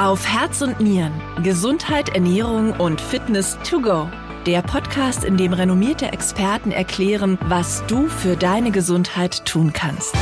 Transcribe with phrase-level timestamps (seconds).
[0.00, 1.12] Auf Herz und Nieren.
[1.42, 4.08] Gesundheit, Ernährung und Fitness to go.
[4.46, 10.14] Der Podcast, in dem renommierte Experten erklären, was du für deine Gesundheit tun kannst.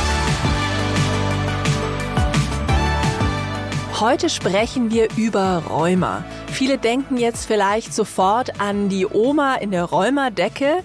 [4.01, 6.25] Heute sprechen wir über Rheuma.
[6.47, 10.83] Viele denken jetzt vielleicht sofort an die Oma in der Rheumadecke.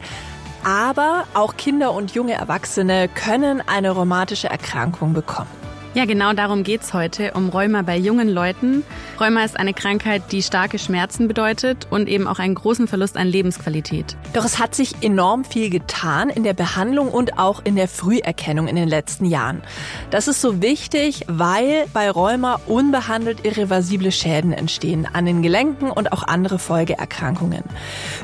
[0.62, 5.50] Aber auch Kinder und junge Erwachsene können eine rheumatische Erkrankung bekommen.
[5.94, 8.82] Ja, genau darum geht's heute, um Rheuma bei jungen Leuten.
[9.20, 13.28] Rheuma ist eine Krankheit, die starke Schmerzen bedeutet und eben auch einen großen Verlust an
[13.28, 14.16] Lebensqualität.
[14.32, 18.66] Doch es hat sich enorm viel getan in der Behandlung und auch in der Früherkennung
[18.66, 19.62] in den letzten Jahren.
[20.10, 26.12] Das ist so wichtig, weil bei Rheuma unbehandelt irreversible Schäden entstehen an den Gelenken und
[26.12, 27.62] auch andere Folgeerkrankungen.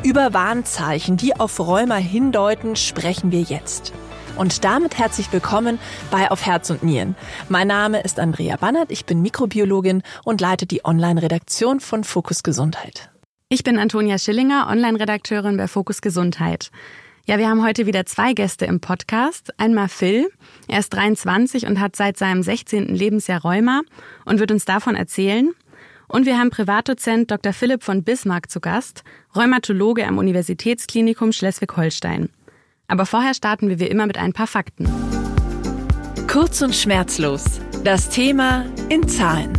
[0.03, 3.93] Über Warnzeichen, die auf Rheuma hindeuten, sprechen wir jetzt.
[4.37, 5.79] Und damit herzlich willkommen
[6.11, 7.15] bei Auf Herz und Nieren.
[7.49, 13.11] Mein Name ist Andrea Bannert, ich bin Mikrobiologin und leite die Online-Redaktion von Fokus Gesundheit.
[13.49, 16.71] Ich bin Antonia Schillinger, Online-Redakteurin bei Fokus Gesundheit.
[17.27, 19.53] Ja, wir haben heute wieder zwei Gäste im Podcast.
[19.59, 20.31] Einmal Phil.
[20.69, 22.95] Er ist 23 und hat seit seinem 16.
[22.95, 23.83] Lebensjahr Rheuma
[24.25, 25.53] und wird uns davon erzählen.
[26.09, 27.53] Und wir haben Privatdozent Dr.
[27.53, 29.05] Philipp von Bismarck zu Gast,
[29.37, 32.31] Rheumatologe am Universitätsklinikum Schleswig-Holstein.
[32.91, 34.89] Aber vorher starten wir wie immer mit ein paar Fakten.
[36.27, 37.45] Kurz und schmerzlos.
[37.85, 39.53] Das Thema in Zahlen.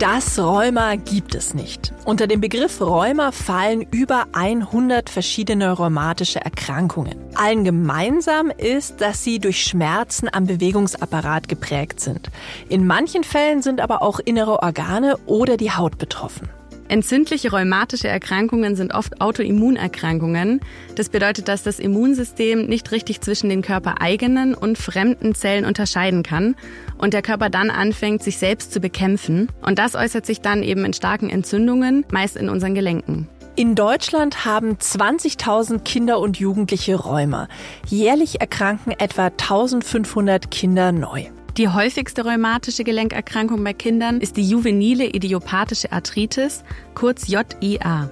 [0.00, 1.92] Das Rheuma gibt es nicht.
[2.04, 7.16] Unter dem Begriff Rheuma fallen über 100 verschiedene rheumatische Erkrankungen.
[7.34, 12.30] Allen gemeinsam ist, dass sie durch Schmerzen am Bewegungsapparat geprägt sind.
[12.68, 16.48] In manchen Fällen sind aber auch innere Organe oder die Haut betroffen.
[16.88, 20.60] Entzündliche rheumatische Erkrankungen sind oft Autoimmunerkrankungen.
[20.94, 26.56] Das bedeutet, dass das Immunsystem nicht richtig zwischen den körpereigenen und fremden Zellen unterscheiden kann
[26.96, 29.48] und der Körper dann anfängt, sich selbst zu bekämpfen.
[29.60, 33.28] Und das äußert sich dann eben in starken Entzündungen, meist in unseren Gelenken.
[33.54, 37.48] In Deutschland haben 20.000 Kinder und Jugendliche Rheuma.
[37.86, 41.26] Jährlich erkranken etwa 1500 Kinder neu.
[41.56, 46.62] Die häufigste rheumatische Gelenkerkrankung bei Kindern ist die juvenile idiopathische Arthritis,
[46.94, 48.10] kurz JIA.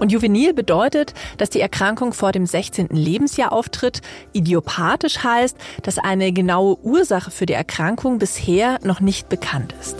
[0.00, 2.88] Und juvenil bedeutet, dass die Erkrankung vor dem 16.
[2.90, 4.00] Lebensjahr auftritt.
[4.32, 9.96] Idiopathisch heißt, dass eine genaue Ursache für die Erkrankung bisher noch nicht bekannt ist.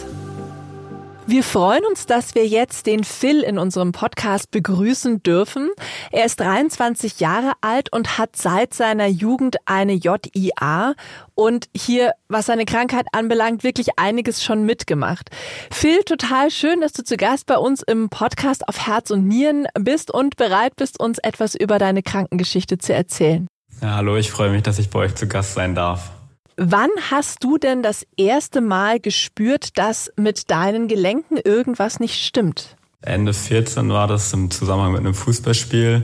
[1.30, 5.68] Wir freuen uns, dass wir jetzt den Phil in unserem Podcast begrüßen dürfen.
[6.10, 10.94] Er ist 23 Jahre alt und hat seit seiner Jugend eine JIA
[11.34, 15.28] und hier, was seine Krankheit anbelangt, wirklich einiges schon mitgemacht.
[15.70, 19.66] Phil, total schön, dass du zu Gast bei uns im Podcast auf Herz und Nieren
[19.78, 23.46] bist und bereit bist, uns etwas über deine Krankengeschichte zu erzählen.
[23.82, 26.10] Ja, hallo, ich freue mich, dass ich bei euch zu Gast sein darf.
[26.60, 32.76] Wann hast du denn das erste Mal gespürt, dass mit deinen Gelenken irgendwas nicht stimmt?
[33.00, 36.02] Ende 14 war das im Zusammenhang mit einem Fußballspiel,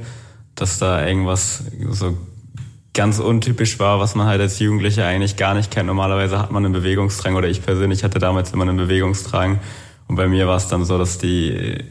[0.54, 2.16] dass da irgendwas so
[2.92, 5.88] ganz untypisch war, was man halt als Jugendlicher eigentlich gar nicht kennt.
[5.88, 9.59] Normalerweise hat man einen Bewegungsdrang oder ich persönlich hatte damals immer einen Bewegungsdrang.
[10.06, 11.82] Und bei mir war es dann so, dass die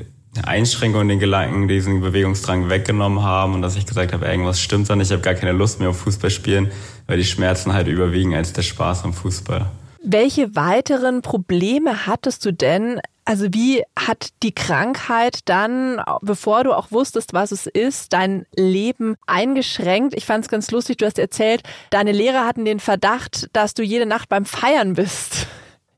[0.42, 4.90] Einschränkungen in den Gelenken diesen Bewegungsdrang weggenommen haben und dass ich gesagt habe, irgendwas stimmt
[4.90, 6.72] da nicht, ich habe gar keine Lust mehr auf Fußball spielen,
[7.08, 9.70] weil die Schmerzen halt überwiegen als der Spaß am Fußball.
[10.04, 13.00] Welche weiteren Probleme hattest du denn?
[13.26, 19.16] Also wie hat die Krankheit dann, bevor du auch wusstest, was es ist, dein Leben
[19.28, 20.14] eingeschränkt?
[20.14, 23.82] Ich fand es ganz lustig, du hast erzählt, deine Lehrer hatten den Verdacht, dass du
[23.82, 25.48] jede Nacht beim Feiern bist.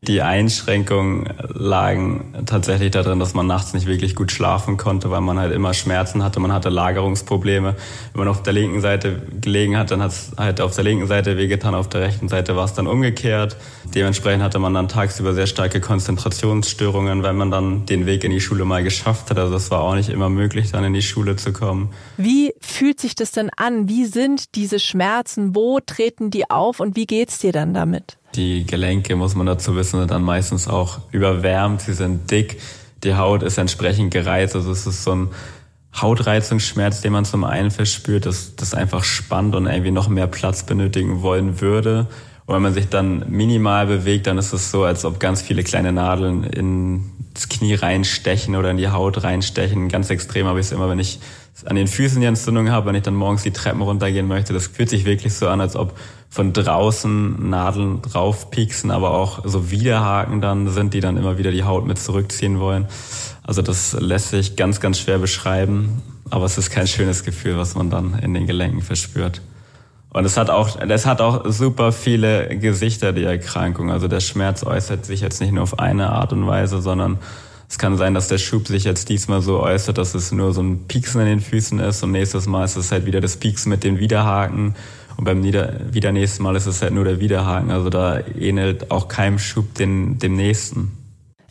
[0.07, 5.39] Die Einschränkungen lagen tatsächlich darin, dass man nachts nicht wirklich gut schlafen konnte, weil man
[5.39, 7.75] halt immer Schmerzen hatte, man hatte Lagerungsprobleme.
[8.13, 11.07] Wenn man auf der linken Seite gelegen hat, dann hat es halt auf der linken
[11.07, 13.57] Seite wehgetan, auf der rechten Seite war es dann umgekehrt.
[13.95, 18.41] Dementsprechend hatte man dann tagsüber sehr starke Konzentrationsstörungen, weil man dann den Weg in die
[18.41, 19.39] Schule mal geschafft hat.
[19.39, 21.89] Also es war auch nicht immer möglich, dann in die Schule zu kommen.
[22.17, 23.89] Wie fühlt sich das denn an?
[23.89, 25.55] Wie sind diese Schmerzen?
[25.55, 28.17] Wo treten die auf und wie geht's dir dann damit?
[28.35, 32.59] Die Gelenke, muss man dazu wissen, sind dann meistens auch überwärmt, sie sind dick,
[33.03, 34.55] die Haut ist entsprechend gereizt.
[34.55, 35.29] Also es ist so ein
[35.95, 40.65] Hautreizungsschmerz, den man zum einen verspürt, dass das einfach spannt und irgendwie noch mehr Platz
[40.65, 42.07] benötigen wollen würde.
[42.45, 45.63] Und wenn man sich dann minimal bewegt, dann ist es so, als ob ganz viele
[45.63, 49.89] kleine Nadeln ins Knie reinstechen oder in die Haut reinstechen.
[49.89, 51.19] Ganz extrem habe ich es immer, wenn ich
[51.65, 54.53] an den Füßen die Entzündung habe, wenn ich dann morgens die Treppen runtergehen möchte.
[54.53, 55.97] Das fühlt sich wirklich so an, als ob
[56.29, 61.63] von draußen Nadeln draufpieksen, aber auch so Widerhaken dann sind, die dann immer wieder die
[61.63, 62.87] Haut mit zurückziehen wollen.
[63.43, 67.75] Also das lässt sich ganz, ganz schwer beschreiben, aber es ist kein schönes Gefühl, was
[67.75, 69.41] man dann in den Gelenken verspürt.
[70.09, 73.91] Und es hat auch, es hat auch super viele Gesichter, die Erkrankung.
[73.91, 77.19] Also der Schmerz äußert sich jetzt nicht nur auf eine Art und Weise, sondern
[77.67, 80.61] Es kann sein, dass der Schub sich jetzt diesmal so äußert, dass es nur so
[80.61, 83.69] ein Pieksen in den Füßen ist und nächstes Mal ist es halt wieder das Pieksen
[83.69, 84.75] mit den Widerhaken
[85.17, 87.71] und beim Nieder wieder nächsten Mal ist es halt nur der Widerhaken.
[87.71, 90.91] Also da ähnelt auch keinem Schub den, dem nächsten.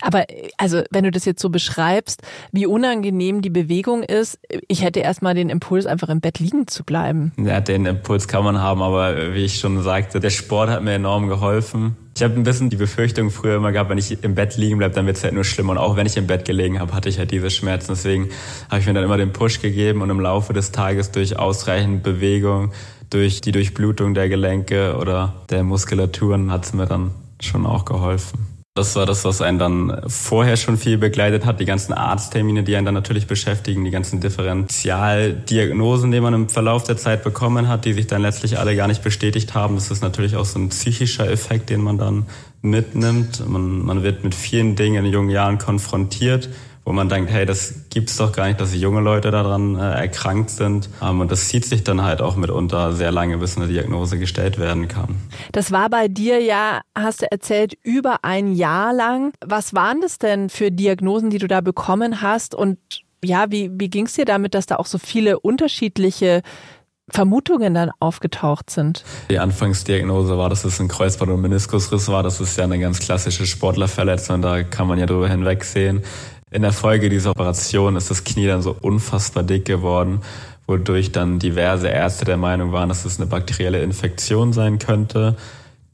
[0.05, 0.25] Aber
[0.59, 2.23] also, wenn du das jetzt so beschreibst,
[2.53, 4.39] wie unangenehm die Bewegung ist,
[4.69, 7.33] ich hätte erstmal den Impuls, einfach im Bett liegen zu bleiben.
[7.39, 10.93] Ja, den Impuls kann man haben, aber wie ich schon sagte, der Sport hat mir
[10.93, 11.97] enorm geholfen.
[12.17, 14.95] Ich habe ein bisschen die Befürchtung früher immer gehabt, wenn ich im Bett liegen bleibe,
[14.95, 15.73] dann wird es halt nur schlimmer.
[15.73, 17.89] Und auch wenn ich im Bett gelegen habe, hatte ich halt diese Schmerzen.
[17.89, 18.29] Deswegen
[18.71, 22.03] habe ich mir dann immer den Push gegeben und im Laufe des Tages durch ausreichend
[22.03, 22.73] Bewegung,
[23.11, 27.11] durch die Durchblutung der Gelenke oder der Muskulaturen hat es mir dann
[27.41, 28.55] schon auch geholfen.
[28.77, 32.75] Das war das, was einen dann vorher schon viel begleitet hat, die ganzen Arzttermine, die
[32.75, 37.85] einen dann natürlich beschäftigen, die ganzen Differentialdiagnosen, die man im Verlauf der Zeit bekommen hat,
[37.85, 39.77] die sich dann letztlich alle gar nicht bestätigt haben.
[39.77, 42.27] Das ist natürlich auch so ein psychischer Effekt, den man dann
[42.63, 43.49] mitnimmt.
[43.49, 46.49] Man, man wird mit vielen Dingen in jungen Jahren konfrontiert
[46.85, 50.51] wo man denkt, hey, das gibt's doch gar nicht, dass junge Leute daran äh, erkrankt
[50.51, 50.91] sind.
[51.03, 54.59] Ähm, und das zieht sich dann halt auch mitunter sehr lange, bis eine Diagnose gestellt
[54.59, 55.17] werden kann.
[55.53, 59.33] Das war bei dir ja, hast du erzählt, über ein Jahr lang.
[59.45, 62.55] Was waren das denn für Diagnosen, die du da bekommen hast?
[62.55, 62.79] Und
[63.25, 66.43] ja, wie, wie ging's dir damit, dass da auch so viele unterschiedliche
[67.11, 69.05] Vermutungen dann aufgetaucht sind?
[69.31, 72.23] Die Anfangsdiagnose war, dass es ein Kreuzband- und Meniskusriss war.
[72.23, 76.03] Das ist ja eine ganz klassische Sportlerverletzung, da kann man ja drüber hinwegsehen.
[76.55, 80.21] In der Folge dieser Operation ist das Knie dann so unfassbar dick geworden,
[80.69, 85.35] wodurch dann diverse Ärzte der Meinung waren, dass es eine bakterielle Infektion sein könnte,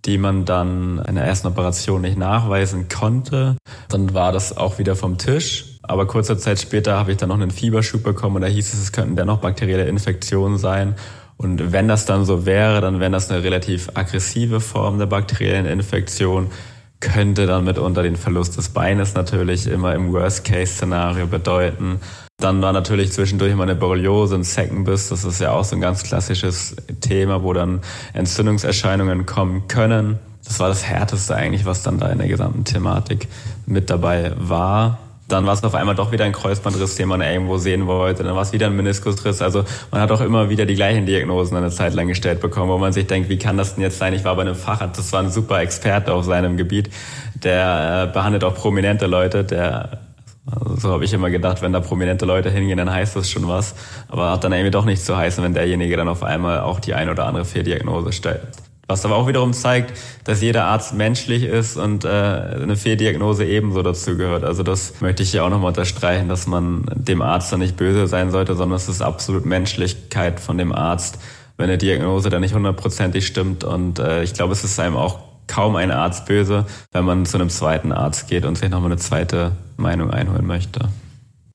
[0.05, 3.57] die man dann in der ersten Operation nicht nachweisen konnte.
[3.89, 5.79] Dann war das auch wieder vom Tisch.
[5.83, 8.83] Aber kurze Zeit später habe ich dann noch einen Fieberschub bekommen und da hieß es,
[8.83, 10.95] es könnten dennoch bakterielle Infektionen sein.
[11.39, 15.65] Und wenn das dann so wäre, dann wäre das eine relativ aggressive Form der bakteriellen
[15.65, 16.51] Infektion
[17.01, 22.01] könnte dann mitunter den Verlust des Beines natürlich immer im Worst-Case-Szenario bedeuten.
[22.39, 25.09] Dann war natürlich zwischendurch immer eine Borreliose, ein Second-Biss.
[25.09, 27.81] Das ist ja auch so ein ganz klassisches Thema, wo dann
[28.13, 30.19] Entzündungserscheinungen kommen können.
[30.45, 33.29] Das war das Härteste eigentlich, was dann da in der gesamten Thematik
[33.67, 34.99] mit dabei war.
[35.31, 38.23] Dann war es auf einmal doch wieder ein Kreuzbandriss, den man irgendwo sehen wollte.
[38.23, 39.43] Dann war es wieder ein Meniskusriss.
[39.43, 42.79] Also man hat auch immer wieder die gleichen Diagnosen eine Zeit lang gestellt bekommen, wo
[42.79, 44.13] man sich denkt, wie kann das denn jetzt sein?
[44.13, 46.91] Ich war bei einem Facharzt, das war ein super Experte auf seinem Gebiet.
[47.35, 50.01] Der äh, behandelt auch prominente Leute, der
[50.47, 53.47] also so habe ich immer gedacht, wenn da prominente Leute hingehen, dann heißt das schon
[53.47, 53.75] was.
[54.09, 56.95] Aber hat dann irgendwie doch nicht zu heißen, wenn derjenige dann auf einmal auch die
[56.95, 58.41] ein oder andere Fehldiagnose stellt.
[58.91, 63.83] Was aber auch wiederum zeigt, dass jeder Arzt menschlich ist und äh, eine Fehldiagnose ebenso
[63.83, 64.43] dazu gehört.
[64.43, 68.09] Also das möchte ich hier auch nochmal unterstreichen, dass man dem Arzt dann nicht böse
[68.09, 71.21] sein sollte, sondern es ist absolut Menschlichkeit von dem Arzt,
[71.57, 73.63] wenn eine Diagnose dann nicht hundertprozentig stimmt.
[73.63, 77.37] Und äh, ich glaube, es ist einem auch kaum ein Arzt böse, wenn man zu
[77.37, 80.89] einem zweiten Arzt geht und sich nochmal eine zweite Meinung einholen möchte.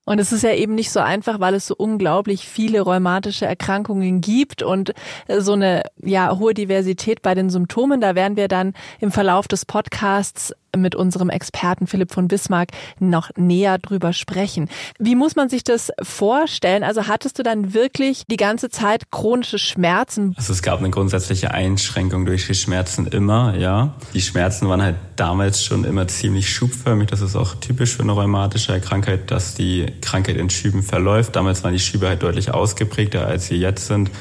[0.05, 4.21] Und es ist ja eben nicht so einfach, weil es so unglaublich viele rheumatische Erkrankungen
[4.21, 4.93] gibt und
[5.27, 8.01] äh, so eine ja hohe Diversität bei den Symptomen.
[8.01, 12.69] Da werden wir dann im Verlauf des Podcasts mit unserem Experten Philipp von Bismarck
[12.99, 14.69] noch näher drüber sprechen.
[14.99, 16.83] Wie muss man sich das vorstellen?
[16.83, 20.33] Also hattest du dann wirklich die ganze Zeit chronische Schmerzen?
[20.37, 23.95] Also es gab eine grundsätzliche Einschränkung durch die Schmerzen immer, ja.
[24.13, 27.07] Die Schmerzen waren halt damals schon immer ziemlich schubförmig.
[27.09, 31.35] Das ist auch typisch für eine rheumatische Krankheit, dass die Krankheit in Schüben verläuft.
[31.35, 34.11] Damals waren die Schübe halt deutlich ausgeprägter, als sie jetzt sind,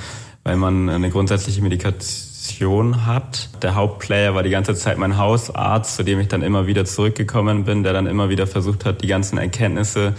[0.42, 3.48] weil man eine grundsätzliche Medikation Position hat.
[3.62, 7.64] Der Hauptplayer war die ganze Zeit mein Hausarzt, zu dem ich dann immer wieder zurückgekommen
[7.64, 10.12] bin, der dann immer wieder versucht hat, die ganzen Erkenntnisse,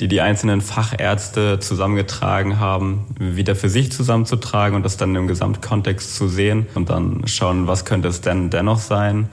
[0.00, 6.14] die die einzelnen Fachärzte zusammengetragen haben, wieder für sich zusammenzutragen und das dann im Gesamtkontext
[6.14, 9.28] zu sehen und dann schauen, was könnte es denn dennoch sein.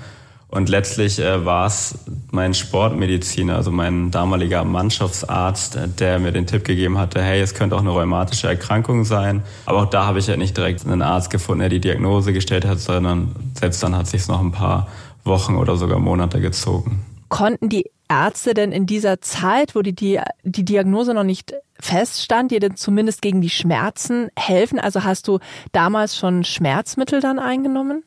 [0.52, 2.00] Und letztlich äh, war es
[2.32, 7.54] mein Sportmediziner, also mein damaliger Mannschaftsarzt, äh, der mir den Tipp gegeben hatte, hey, es
[7.54, 9.44] könnte auch eine rheumatische Erkrankung sein.
[9.68, 12.66] Aber auch da habe ich ja nicht direkt einen Arzt gefunden, der die Diagnose gestellt
[12.66, 14.88] hat, sondern selbst dann hat sich noch ein paar
[15.24, 17.06] Wochen oder sogar Monate gezogen.
[17.30, 22.50] Konnten die Ärzte denn in dieser Zeit, wo die, die, die Diagnose noch nicht feststand,
[22.50, 24.80] dir denn zumindest gegen die Schmerzen helfen?
[24.80, 25.38] Also hast du
[25.72, 28.04] damals schon Schmerzmittel dann eingenommen?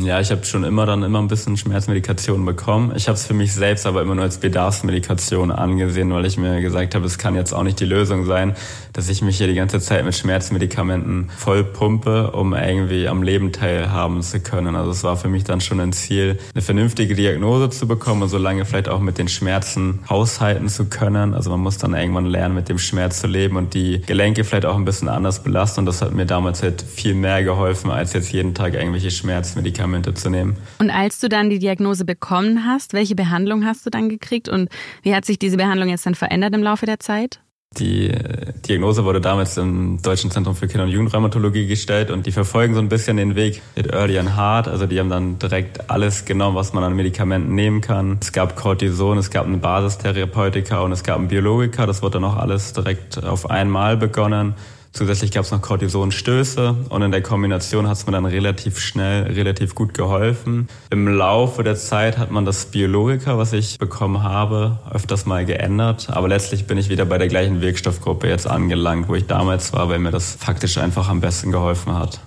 [0.00, 2.92] Ja, ich habe schon immer dann immer ein bisschen Schmerzmedikation bekommen.
[2.96, 6.60] Ich habe es für mich selbst aber immer nur als Bedarfsmedikation angesehen, weil ich mir
[6.60, 8.56] gesagt habe, es kann jetzt auch nicht die Lösung sein,
[8.92, 13.52] dass ich mich hier die ganze Zeit mit Schmerzmedikamenten voll pumpe, um irgendwie am Leben
[13.52, 14.74] teilhaben zu können.
[14.74, 18.28] Also es war für mich dann schon ein Ziel, eine vernünftige Diagnose zu bekommen und
[18.28, 21.32] so lange vielleicht auch mit den Schmerzen haushalten zu können.
[21.32, 24.66] Also man muss dann irgendwann lernen, mit dem Schmerz zu leben und die Gelenke vielleicht
[24.66, 25.80] auch ein bisschen anders belasten.
[25.80, 29.75] Und das hat mir damals halt viel mehr geholfen, als jetzt jeden Tag irgendwelche Schmerzmedikamente
[29.76, 30.56] Medikamente zu nehmen.
[30.78, 34.68] Und als du dann die Diagnose bekommen hast, welche Behandlung hast du dann gekriegt und
[35.02, 37.40] wie hat sich diese Behandlung jetzt dann verändert im Laufe der Zeit?
[37.78, 42.32] Die äh, Diagnose wurde damals im Deutschen Zentrum für Kinder- und Jugendrheumatologie gestellt und die
[42.32, 44.66] verfolgen so ein bisschen den Weg mit Early and Hard.
[44.68, 48.18] Also die haben dann direkt alles genommen, was man an Medikamenten nehmen kann.
[48.22, 51.84] Es gab Cortison, es gab eine Basistherapeutika und es gab ein Biologika.
[51.84, 54.54] Das wurde dann auch alles direkt auf einmal begonnen.
[54.96, 59.24] Zusätzlich gab es noch Cortisonstöße und in der Kombination hat es mir dann relativ schnell,
[59.24, 60.70] relativ gut geholfen.
[60.88, 66.08] Im Laufe der Zeit hat man das Biologika, was ich bekommen habe, öfters mal geändert.
[66.08, 69.90] Aber letztlich bin ich wieder bei der gleichen Wirkstoffgruppe jetzt angelangt, wo ich damals war,
[69.90, 72.20] weil mir das faktisch einfach am besten geholfen hat.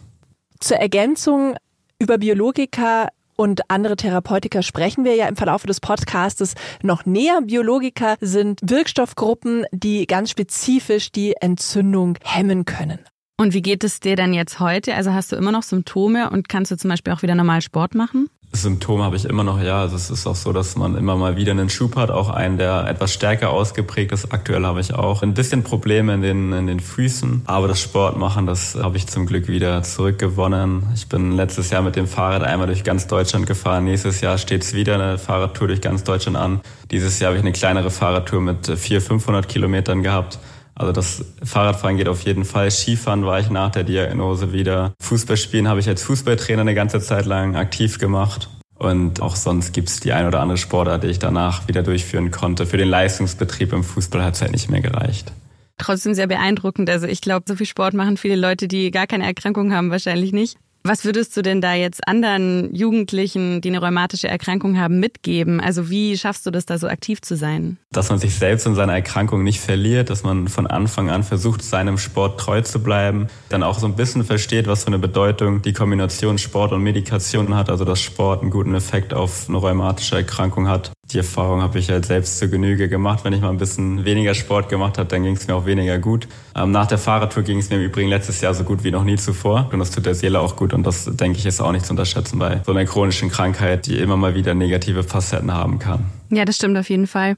[0.60, 1.56] Zur Ergänzung
[1.98, 3.08] über Biologika
[3.40, 7.40] und andere Therapeutika sprechen wir ja im Verlauf des Podcastes noch näher.
[7.42, 13.00] Biologika sind Wirkstoffgruppen, die ganz spezifisch die Entzündung hemmen können.
[13.40, 14.96] Und wie geht es dir dann jetzt heute?
[14.96, 17.96] Also hast du immer noch Symptome und kannst du zum Beispiel auch wieder normal Sport
[17.96, 18.30] machen?
[18.52, 19.80] Symptome habe ich immer noch, ja.
[19.80, 22.58] Also es ist auch so, dass man immer mal wieder einen Schub hat, auch einen,
[22.58, 24.34] der etwas stärker ausgeprägt ist.
[24.34, 27.44] Aktuell habe ich auch ein bisschen Probleme in den, in den Füßen.
[27.46, 30.88] Aber das Sportmachen, das habe ich zum Glück wieder zurückgewonnen.
[30.94, 33.86] Ich bin letztes Jahr mit dem Fahrrad einmal durch ganz Deutschland gefahren.
[33.86, 36.60] Nächstes Jahr steht es wieder eine Fahrradtour durch ganz Deutschland an.
[36.92, 40.40] Dieses Jahr habe ich eine kleinere Fahrradtour mit 400, 500 Kilometern gehabt.
[40.80, 42.72] Also das Fahrradfahren geht auf jeden Fall.
[42.72, 44.94] Skifahren war ich nach der Diagnose wieder.
[45.02, 48.50] Fußballspielen habe ich als Fußballtrainer eine ganze Zeit lang aktiv gemacht.
[48.76, 52.32] Und auch sonst gibt es die ein oder andere Sportart, die ich danach wieder durchführen
[52.32, 52.66] konnte.
[52.66, 55.34] Für den Leistungsbetrieb im Fußball hat es halt nicht mehr gereicht.
[55.78, 56.90] Trotzdem sehr beeindruckend.
[56.90, 60.32] Also ich glaube, so viel Sport machen viele Leute, die gar keine Erkrankung haben, wahrscheinlich
[60.32, 60.58] nicht.
[60.84, 65.60] Was würdest du denn da jetzt anderen Jugendlichen, die eine rheumatische Erkrankung haben, mitgeben?
[65.60, 67.78] Also wie schaffst du das da so aktiv zu sein?
[67.92, 71.64] Dass man sich selbst in seiner Erkrankung nicht verliert, dass man von Anfang an versucht,
[71.64, 75.62] seinem Sport treu zu bleiben, dann auch so ein bisschen versteht, was für eine Bedeutung
[75.62, 80.16] die Kombination Sport und Medikation hat, also dass Sport einen guten Effekt auf eine rheumatische
[80.16, 80.92] Erkrankung hat.
[81.12, 83.26] Die Erfahrung habe ich halt selbst zur Genüge gemacht.
[83.26, 85.98] Wenn ich mal ein bisschen weniger Sport gemacht habe, dann ging es mir auch weniger
[85.98, 86.28] gut.
[86.56, 89.04] Ähm, nach der Fahrradtour ging es mir im Übrigen letztes Jahr so gut wie noch
[89.04, 89.70] nie zuvor.
[89.74, 90.72] Und das tut der Seele auch gut.
[90.72, 93.98] Und das, denke ich, ist auch nicht zu unterschätzen bei so einer chronischen Krankheit, die
[93.98, 96.06] immer mal wieder negative Facetten haben kann.
[96.30, 97.38] Ja, das stimmt auf jeden Fall.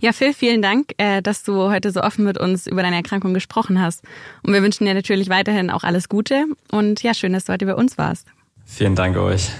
[0.00, 3.34] Ja, Phil, vielen Dank, äh, dass du heute so offen mit uns über deine Erkrankung
[3.34, 4.02] gesprochen hast.
[4.42, 6.46] Und wir wünschen dir natürlich weiterhin auch alles Gute.
[6.72, 8.26] Und ja, schön, dass du heute bei uns warst.
[8.64, 9.50] Vielen Dank euch.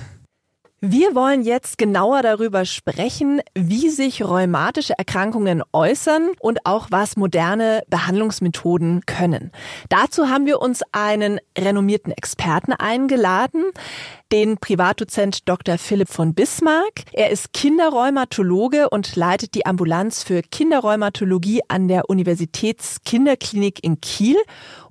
[0.85, 7.85] Wir wollen jetzt genauer darüber sprechen, wie sich rheumatische Erkrankungen äußern und auch was moderne
[7.87, 9.53] Behandlungsmethoden können.
[9.91, 13.63] Dazu haben wir uns einen renommierten Experten eingeladen,
[14.33, 15.77] den Privatdozent Dr.
[15.77, 17.03] Philipp von Bismarck.
[17.13, 24.39] Er ist Kinderrheumatologe und leitet die Ambulanz für Kinderrheumatologie an der Universitätskinderklinik in Kiel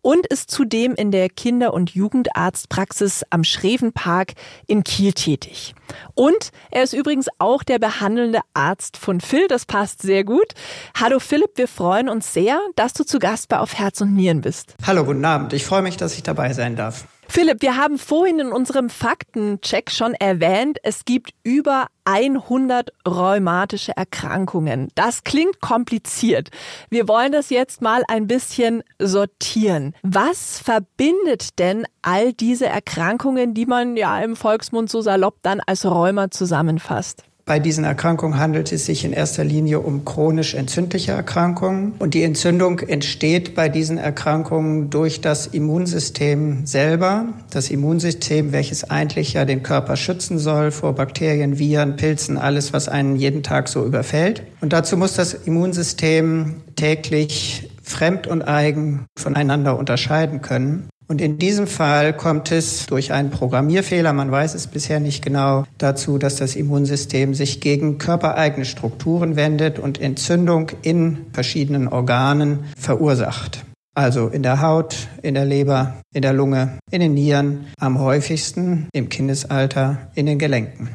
[0.01, 4.33] und ist zudem in der Kinder- und Jugendarztpraxis am Schrevenpark
[4.67, 5.73] in Kiel tätig.
[6.13, 9.47] Und er ist übrigens auch der behandelnde Arzt von Phil.
[9.47, 10.53] Das passt sehr gut.
[10.99, 14.41] Hallo Philipp, wir freuen uns sehr, dass du zu Gast bei Auf Herz und Nieren
[14.41, 14.75] bist.
[14.85, 15.53] Hallo, guten Abend.
[15.53, 17.05] Ich freue mich, dass ich dabei sein darf.
[17.33, 24.89] Philipp, wir haben vorhin in unserem Faktencheck schon erwähnt, es gibt über 100 rheumatische Erkrankungen.
[24.95, 26.49] Das klingt kompliziert.
[26.89, 29.95] Wir wollen das jetzt mal ein bisschen sortieren.
[30.03, 35.85] Was verbindet denn all diese Erkrankungen, die man ja im Volksmund so salopp dann als
[35.85, 37.23] Rheuma zusammenfasst?
[37.51, 41.91] Bei diesen Erkrankungen handelt es sich in erster Linie um chronisch entzündliche Erkrankungen.
[41.99, 47.25] Und die Entzündung entsteht bei diesen Erkrankungen durch das Immunsystem selber.
[47.49, 52.87] Das Immunsystem, welches eigentlich ja den Körper schützen soll vor Bakterien, Viren, Pilzen, alles, was
[52.87, 54.43] einen jeden Tag so überfällt.
[54.61, 60.87] Und dazu muss das Immunsystem täglich fremd und eigen voneinander unterscheiden können.
[61.11, 65.65] Und in diesem Fall kommt es durch einen Programmierfehler, man weiß es bisher nicht genau,
[65.77, 73.65] dazu, dass das Immunsystem sich gegen körpereigene Strukturen wendet und Entzündung in verschiedenen Organen verursacht.
[73.93, 78.87] Also in der Haut, in der Leber, in der Lunge, in den Nieren, am häufigsten
[78.93, 80.91] im Kindesalter in den Gelenken.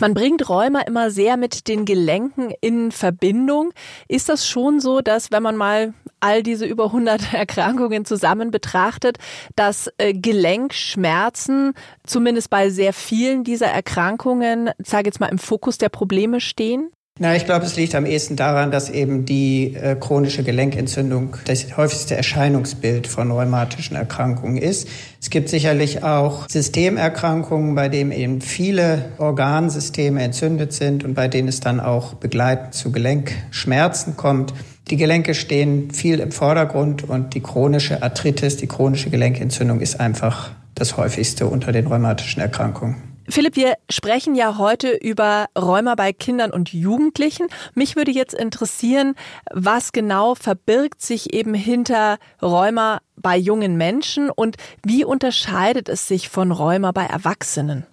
[0.00, 3.72] Man bringt Rheuma immer sehr mit den Gelenken in Verbindung.
[4.06, 9.18] Ist das schon so, dass wenn man mal all diese über 100 Erkrankungen zusammen betrachtet,
[9.54, 15.88] dass äh, Gelenkschmerzen zumindest bei sehr vielen dieser Erkrankungen, sage jetzt mal, im Fokus der
[15.88, 16.90] Probleme stehen?
[17.18, 21.74] Na, ich glaube, es liegt am ehesten daran, dass eben die äh, chronische Gelenkentzündung das
[21.78, 24.86] häufigste Erscheinungsbild von rheumatischen Erkrankungen ist.
[25.18, 31.48] Es gibt sicherlich auch Systemerkrankungen, bei denen eben viele Organsysteme entzündet sind und bei denen
[31.48, 34.52] es dann auch begleitend zu Gelenkschmerzen kommt.
[34.88, 40.52] Die Gelenke stehen viel im Vordergrund und die chronische Arthritis, die chronische Gelenkentzündung ist einfach
[40.76, 43.02] das häufigste unter den rheumatischen Erkrankungen.
[43.28, 47.48] Philipp, wir sprechen ja heute über Rheuma bei Kindern und Jugendlichen.
[47.74, 49.14] Mich würde jetzt interessieren,
[49.52, 56.28] was genau verbirgt sich eben hinter Rheuma bei jungen Menschen und wie unterscheidet es sich
[56.28, 57.86] von Rheuma bei Erwachsenen?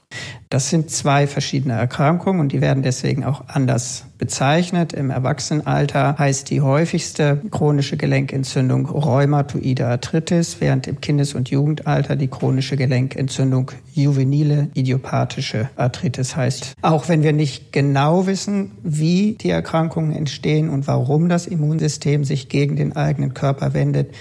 [0.49, 4.93] Das sind zwei verschiedene Erkrankungen und die werden deswegen auch anders bezeichnet.
[4.93, 12.27] Im Erwachsenenalter heißt die häufigste chronische Gelenkentzündung rheumatoide Arthritis, während im Kindes- und Jugendalter die
[12.27, 16.73] chronische Gelenkentzündung juvenile idiopathische Arthritis heißt.
[16.81, 22.47] Auch wenn wir nicht genau wissen, wie die Erkrankungen entstehen und warum das Immunsystem sich
[22.47, 24.11] gegen den eigenen Körper wendet,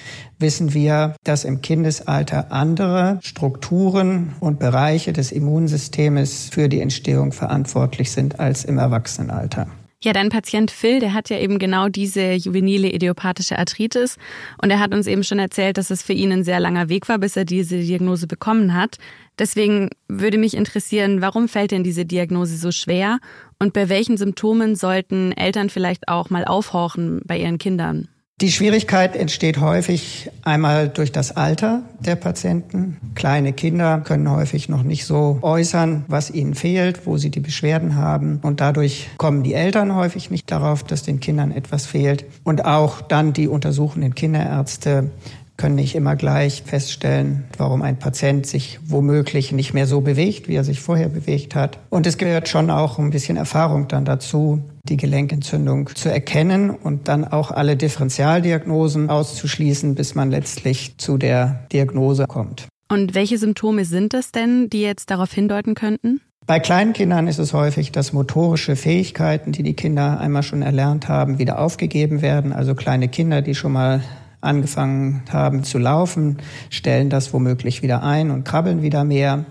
[0.43, 8.11] wissen wir, dass im Kindesalter andere Strukturen und Bereiche des Immunsystems für die Entstehung verantwortlich
[8.11, 9.69] sind als im Erwachsenenalter.
[10.05, 14.17] Ja, dein Patient Phil, der hat ja eben genau diese juvenile idiopathische Arthritis
[14.61, 17.09] und er hat uns eben schon erzählt, dass es für ihn ein sehr langer Weg
[17.09, 18.99] war, bis er diese Diagnose bekommen hat.
[19.39, 23.21] Deswegen würde mich interessieren, warum fällt denn diese Diagnose so schwer
[23.61, 28.09] und bei welchen Symptomen sollten Eltern vielleicht auch mal aufhorchen bei ihren Kindern?
[28.43, 32.97] Die Schwierigkeit entsteht häufig einmal durch das Alter der Patienten.
[33.15, 37.95] Kleine Kinder können häufig noch nicht so äußern, was ihnen fehlt, wo sie die Beschwerden
[37.95, 38.41] haben.
[38.43, 42.25] Und dadurch kommen die Eltern häufig nicht darauf, dass den Kindern etwas fehlt.
[42.43, 45.13] Und auch dann die untersuchenden Kinderärzte
[45.57, 50.57] können nicht immer gleich feststellen, warum ein Patient sich womöglich nicht mehr so bewegt, wie
[50.57, 51.79] er sich vorher bewegt hat.
[51.91, 57.09] Und es gehört schon auch ein bisschen Erfahrung dann dazu, die Gelenkentzündung zu erkennen und
[57.09, 62.67] dann auch alle Differentialdiagnosen auszuschließen, bis man letztlich zu der Diagnose kommt.
[62.89, 66.21] Und welche Symptome sind es denn, die jetzt darauf hindeuten könnten?
[66.45, 71.09] Bei kleinen Kindern ist es häufig, dass motorische Fähigkeiten, die die Kinder einmal schon erlernt
[71.09, 72.53] haben, wieder aufgegeben werden.
[72.53, 74.03] Also kleine Kinder, die schon mal
[74.41, 79.45] angefangen haben zu laufen, stellen das womöglich wieder ein und krabbeln wieder mehr.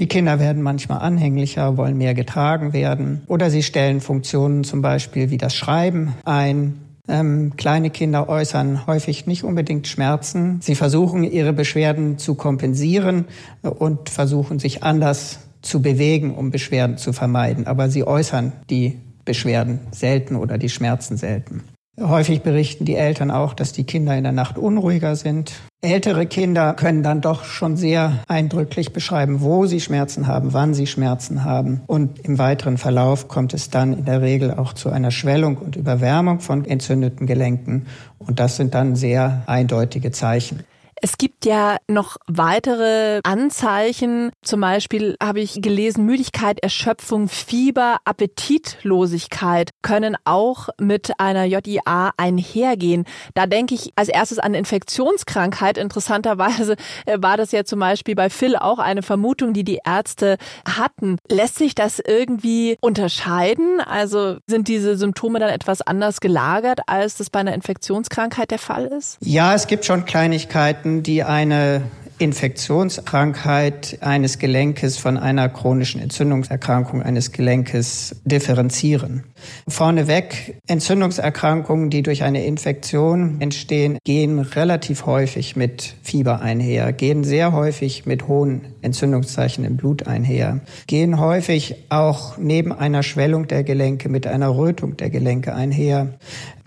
[0.00, 3.22] Die Kinder werden manchmal anhänglicher, wollen mehr getragen werden.
[3.28, 6.80] Oder sie stellen Funktionen zum Beispiel wie das Schreiben ein.
[7.06, 10.58] Ähm, kleine Kinder äußern häufig nicht unbedingt Schmerzen.
[10.62, 13.26] Sie versuchen, ihre Beschwerden zu kompensieren
[13.62, 17.66] und versuchen, sich anders zu bewegen, um Beschwerden zu vermeiden.
[17.66, 21.62] Aber sie äußern die Beschwerden selten oder die Schmerzen selten.
[22.00, 25.52] Häufig berichten die Eltern auch, dass die Kinder in der Nacht unruhiger sind.
[25.80, 30.88] Ältere Kinder können dann doch schon sehr eindrücklich beschreiben, wo sie Schmerzen haben, wann sie
[30.88, 31.82] Schmerzen haben.
[31.86, 35.76] Und im weiteren Verlauf kommt es dann in der Regel auch zu einer Schwellung und
[35.76, 37.86] Überwärmung von entzündeten Gelenken.
[38.18, 40.64] Und das sind dann sehr eindeutige Zeichen.
[41.04, 44.30] Es gibt ja noch weitere Anzeichen.
[44.42, 53.04] Zum Beispiel habe ich gelesen, Müdigkeit, Erschöpfung, Fieber, Appetitlosigkeit können auch mit einer JIA einhergehen.
[53.34, 55.76] Da denke ich als erstes an Infektionskrankheit.
[55.76, 60.38] Interessanterweise äh, war das ja zum Beispiel bei Phil auch eine Vermutung, die die Ärzte
[60.66, 61.18] hatten.
[61.28, 63.82] Lässt sich das irgendwie unterscheiden?
[63.82, 68.86] Also sind diese Symptome dann etwas anders gelagert, als das bei einer Infektionskrankheit der Fall
[68.86, 69.18] ist?
[69.20, 71.82] Ja, es gibt schon Kleinigkeiten die eine
[72.18, 79.24] Infektionskrankheit eines Gelenkes von einer chronischen Entzündungserkrankung eines Gelenkes differenzieren.
[79.66, 87.52] Vorneweg, Entzündungserkrankungen, die durch eine Infektion entstehen, gehen relativ häufig mit Fieber einher, gehen sehr
[87.52, 94.08] häufig mit hohen Entzündungszeichen im Blut einher, gehen häufig auch neben einer Schwellung der Gelenke
[94.08, 96.14] mit einer Rötung der Gelenke einher.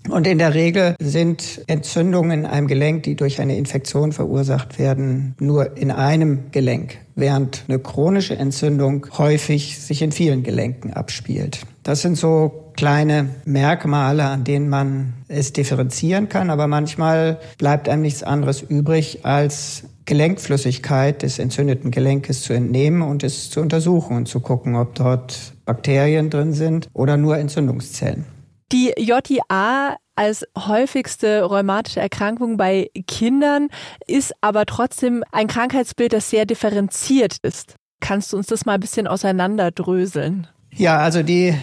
[0.10, 5.36] Und in der Regel sind Entzündungen in einem Gelenk, die durch eine Infektion verursacht werden,
[5.39, 11.60] nur in einem Gelenk, während eine chronische Entzündung häufig sich in vielen Gelenken abspielt.
[11.84, 18.04] Das sind so kleine Merkmale, an denen man es differenzieren kann, aber manchmal bleibt einem
[18.04, 24.28] nichts anderes übrig, als Gelenkflüssigkeit des entzündeten Gelenkes zu entnehmen und es zu untersuchen und
[24.28, 28.37] zu gucken, ob dort Bakterien drin sind oder nur Entzündungszellen.
[28.71, 33.69] Die JIA als häufigste rheumatische Erkrankung bei Kindern
[34.08, 37.75] ist aber trotzdem ein Krankheitsbild, das sehr differenziert ist.
[38.01, 40.47] Kannst du uns das mal ein bisschen auseinanderdröseln?
[40.71, 41.56] Ja, also die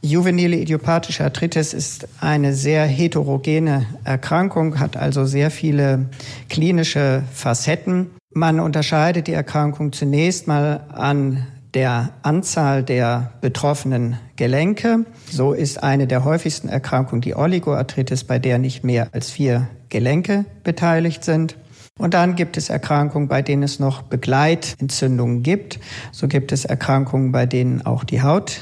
[0.00, 6.06] juvenile idiopathische Arthritis ist eine sehr heterogene Erkrankung, hat also sehr viele
[6.50, 8.10] klinische Facetten.
[8.32, 15.04] Man unterscheidet die Erkrankung zunächst mal an der Anzahl der betroffenen Gelenke.
[15.30, 20.44] So ist eine der häufigsten Erkrankungen die Oligoarthritis, bei der nicht mehr als vier Gelenke
[20.62, 21.56] beteiligt sind.
[21.98, 25.78] Und dann gibt es Erkrankungen, bei denen es noch Begleitentzündungen gibt.
[26.10, 28.60] So gibt es Erkrankungen, bei denen auch die Haut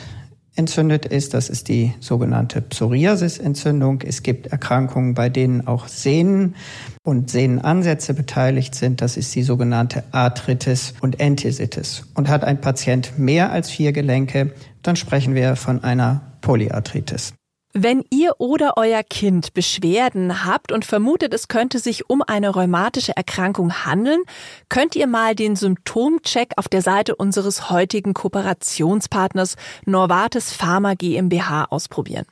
[0.55, 1.33] entzündet ist.
[1.33, 4.03] Das ist die sogenannte Psoriasis-Entzündung.
[4.03, 6.57] Es gibt Erkrankungen, bei denen auch Sehnen
[7.05, 9.01] und Sehnenansätze beteiligt sind.
[9.01, 12.07] Das ist die sogenannte Arthritis und Enthesitis.
[12.15, 17.35] Und hat ein Patient mehr als vier Gelenke, dann sprechen wir von einer Polyarthritis.
[17.75, 23.17] Wenn ihr oder euer Kind Beschwerden habt und vermutet, es könnte sich um eine rheumatische
[23.17, 24.21] Erkrankung handeln,
[24.69, 29.57] könnt ihr mal den Symptomcheck auf der Seite unseres heutigen Kooperationspartners
[29.87, 32.27] Norvates Pharma GmbH ausprobieren.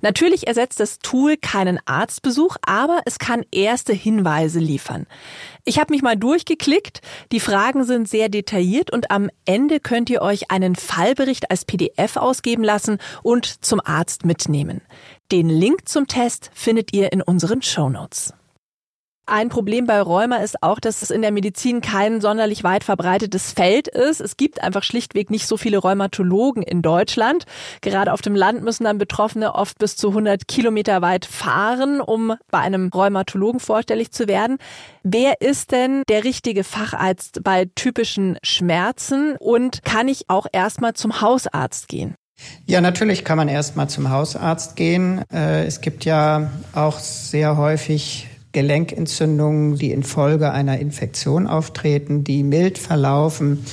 [0.00, 5.06] Natürlich ersetzt das Tool keinen Arztbesuch, aber es kann erste Hinweise liefern.
[5.64, 7.00] Ich habe mich mal durchgeklickt,
[7.32, 12.16] die Fragen sind sehr detailliert und am Ende könnt ihr euch einen Fallbericht als PDF
[12.16, 14.80] ausgeben lassen und zum Arzt mitnehmen.
[15.32, 18.34] Den Link zum Test findet ihr in unseren Show Notes.
[19.26, 23.52] Ein Problem bei Rheuma ist auch, dass es in der Medizin kein sonderlich weit verbreitetes
[23.52, 24.20] Feld ist.
[24.20, 27.44] Es gibt einfach schlichtweg nicht so viele Rheumatologen in Deutschland.
[27.80, 32.34] Gerade auf dem Land müssen dann Betroffene oft bis zu 100 Kilometer weit fahren, um
[32.50, 34.58] bei einem Rheumatologen vorstellig zu werden.
[35.04, 41.20] Wer ist denn der richtige Facharzt bei typischen Schmerzen und kann ich auch erstmal zum
[41.20, 42.16] Hausarzt gehen?
[42.66, 45.24] Ja, natürlich kann man erstmal zum Hausarzt gehen.
[45.32, 52.78] Äh, es gibt ja auch sehr häufig Gelenkentzündungen, die infolge einer Infektion auftreten, die mild
[52.78, 53.64] verlaufen,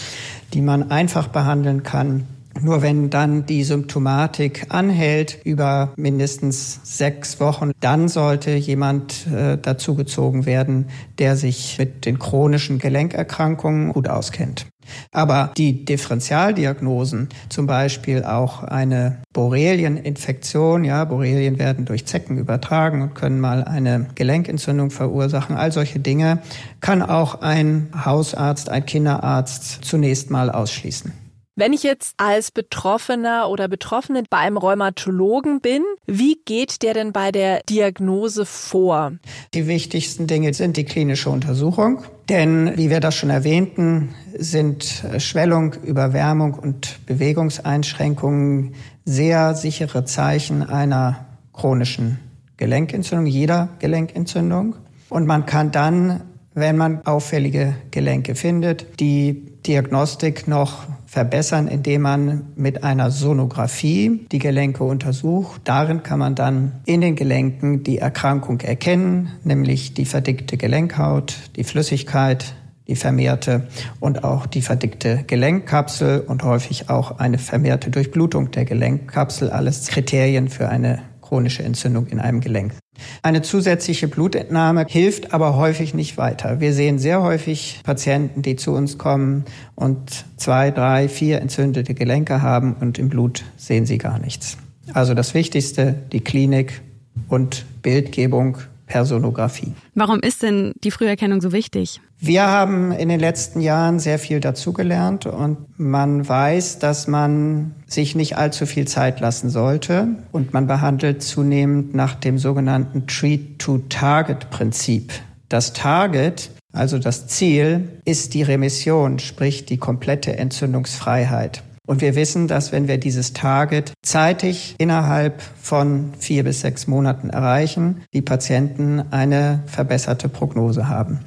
[0.53, 2.27] die man einfach behandeln kann.
[2.61, 10.45] Nur wenn dann die Symptomatik anhält über mindestens sechs Wochen, dann sollte jemand äh, dazugezogen
[10.45, 10.87] werden,
[11.19, 14.65] der sich mit den chronischen Gelenkerkrankungen gut auskennt.
[15.11, 23.13] Aber die Differentialdiagnosen, zum Beispiel auch eine Borrelieninfektion, ja, Borrelien werden durch Zecken übertragen und
[23.13, 26.39] können mal eine Gelenkentzündung verursachen, all solche Dinge
[26.79, 31.26] kann auch ein Hausarzt, ein Kinderarzt zunächst mal ausschließen.
[31.59, 37.11] Wenn ich jetzt als Betroffener oder Betroffene bei einem Rheumatologen bin, wie geht der denn
[37.11, 39.13] bei der Diagnose vor?
[39.55, 42.03] Die wichtigsten Dinge sind die klinische Untersuchung.
[42.29, 51.25] Denn, wie wir das schon erwähnten, sind Schwellung, Überwärmung und Bewegungseinschränkungen sehr sichere Zeichen einer
[51.53, 52.19] chronischen
[52.57, 54.75] Gelenkentzündung, jeder Gelenkentzündung.
[55.09, 56.21] Und man kann dann,
[56.53, 64.39] wenn man auffällige Gelenke findet, die Diagnostik noch verbessern, indem man mit einer Sonographie die
[64.39, 65.61] Gelenke untersucht.
[65.63, 71.63] Darin kann man dann in den Gelenken die Erkrankung erkennen, nämlich die verdickte Gelenkhaut, die
[71.63, 72.53] Flüssigkeit,
[72.87, 73.67] die vermehrte
[73.99, 80.49] und auch die verdickte Gelenkkapsel und häufig auch eine vermehrte Durchblutung der Gelenkkapsel, alles Kriterien
[80.49, 82.73] für eine chronische Entzündung in einem Gelenk.
[83.21, 86.59] Eine zusätzliche Blutentnahme hilft aber häufig nicht weiter.
[86.59, 92.41] Wir sehen sehr häufig Patienten, die zu uns kommen und zwei, drei, vier entzündete Gelenke
[92.41, 94.57] haben und im Blut sehen sie gar nichts.
[94.93, 96.81] Also das Wichtigste, die Klinik
[97.27, 98.57] und Bildgebung
[98.87, 99.73] Personographie.
[99.95, 101.99] Warum ist denn die Früherkennung so wichtig?
[102.19, 108.15] Wir haben in den letzten Jahren sehr viel dazugelernt und man weiß, dass man sich
[108.15, 115.13] nicht allzu viel Zeit lassen sollte und man behandelt zunehmend nach dem sogenannten Treat-to-Target-Prinzip.
[115.47, 121.61] Das Target, also das Ziel, ist die Remission, sprich die komplette Entzündungsfreiheit.
[121.85, 127.29] Und wir wissen, dass wenn wir dieses Target zeitig innerhalb von vier bis sechs Monaten
[127.29, 131.19] erreichen, die Patienten eine verbesserte Prognose haben.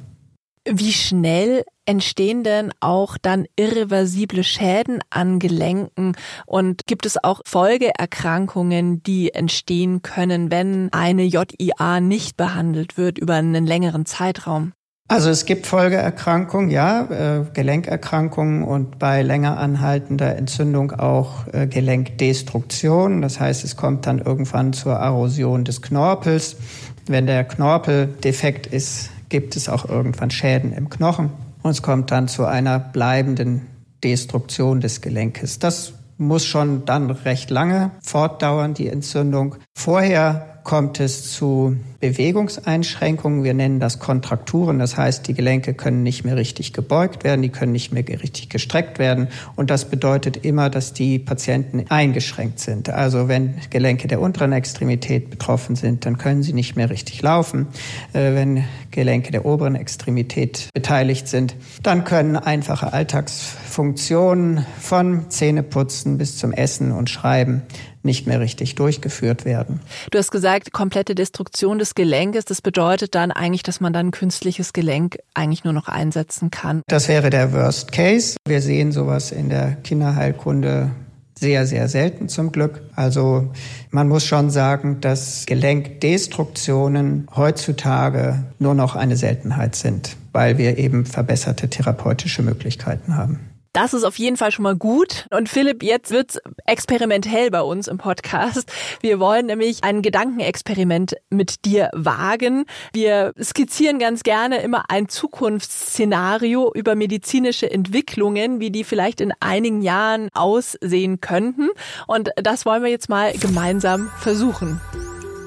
[0.69, 6.13] Wie schnell entstehen denn auch dann irreversible Schäden an Gelenken
[6.45, 13.33] und gibt es auch Folgeerkrankungen, die entstehen können, wenn eine JIA nicht behandelt wird über
[13.35, 14.73] einen längeren Zeitraum?
[15.07, 23.21] Also es gibt Folgeerkrankungen, ja, äh, Gelenkerkrankungen und bei länger anhaltender Entzündung auch äh, Gelenkdestruktion.
[23.23, 26.55] Das heißt, es kommt dann irgendwann zur Erosion des Knorpels.
[27.07, 31.31] Wenn der Knorpel defekt ist, gibt es auch irgendwann Schäden im Knochen
[31.63, 33.65] und es kommt dann zu einer bleibenden
[34.03, 35.57] Destruktion des Gelenkes.
[35.57, 39.55] Das muss schon dann recht lange fortdauern, die Entzündung.
[39.73, 43.43] Vorher kommt es zu Bewegungseinschränkungen.
[43.43, 44.79] Wir nennen das Kontrakturen.
[44.79, 48.49] Das heißt, die Gelenke können nicht mehr richtig gebeugt werden, die können nicht mehr richtig
[48.49, 49.27] gestreckt werden.
[49.55, 52.89] Und das bedeutet immer, dass die Patienten eingeschränkt sind.
[52.89, 57.67] Also wenn Gelenke der unteren Extremität betroffen sind, dann können sie nicht mehr richtig laufen.
[58.13, 66.37] Äh, wenn Gelenke der oberen Extremität beteiligt sind, dann können einfache Alltagsfunktionen von Zähneputzen bis
[66.37, 67.61] zum Essen und Schreiben
[68.03, 69.79] nicht mehr richtig durchgeführt werden.
[70.09, 72.45] Du hast gesagt, komplette Destruktion des Gelenkes.
[72.45, 76.81] Das bedeutet dann eigentlich, dass man dann ein künstliches Gelenk eigentlich nur noch einsetzen kann.
[76.87, 78.37] Das wäre der Worst Case.
[78.47, 80.91] Wir sehen sowas in der Kinderheilkunde
[81.41, 82.81] sehr, sehr selten zum Glück.
[82.95, 83.51] Also
[83.89, 91.05] man muss schon sagen, dass Gelenkdestruktionen heutzutage nur noch eine Seltenheit sind, weil wir eben
[91.05, 93.50] verbesserte therapeutische Möglichkeiten haben.
[93.73, 95.27] Das ist auf jeden Fall schon mal gut.
[95.31, 98.71] Und Philipp, jetzt wird's experimentell bei uns im Podcast.
[98.99, 102.65] Wir wollen nämlich ein Gedankenexperiment mit dir wagen.
[102.91, 109.81] Wir skizzieren ganz gerne immer ein Zukunftsszenario über medizinische Entwicklungen, wie die vielleicht in einigen
[109.81, 111.69] Jahren aussehen könnten.
[112.07, 114.81] Und das wollen wir jetzt mal gemeinsam versuchen.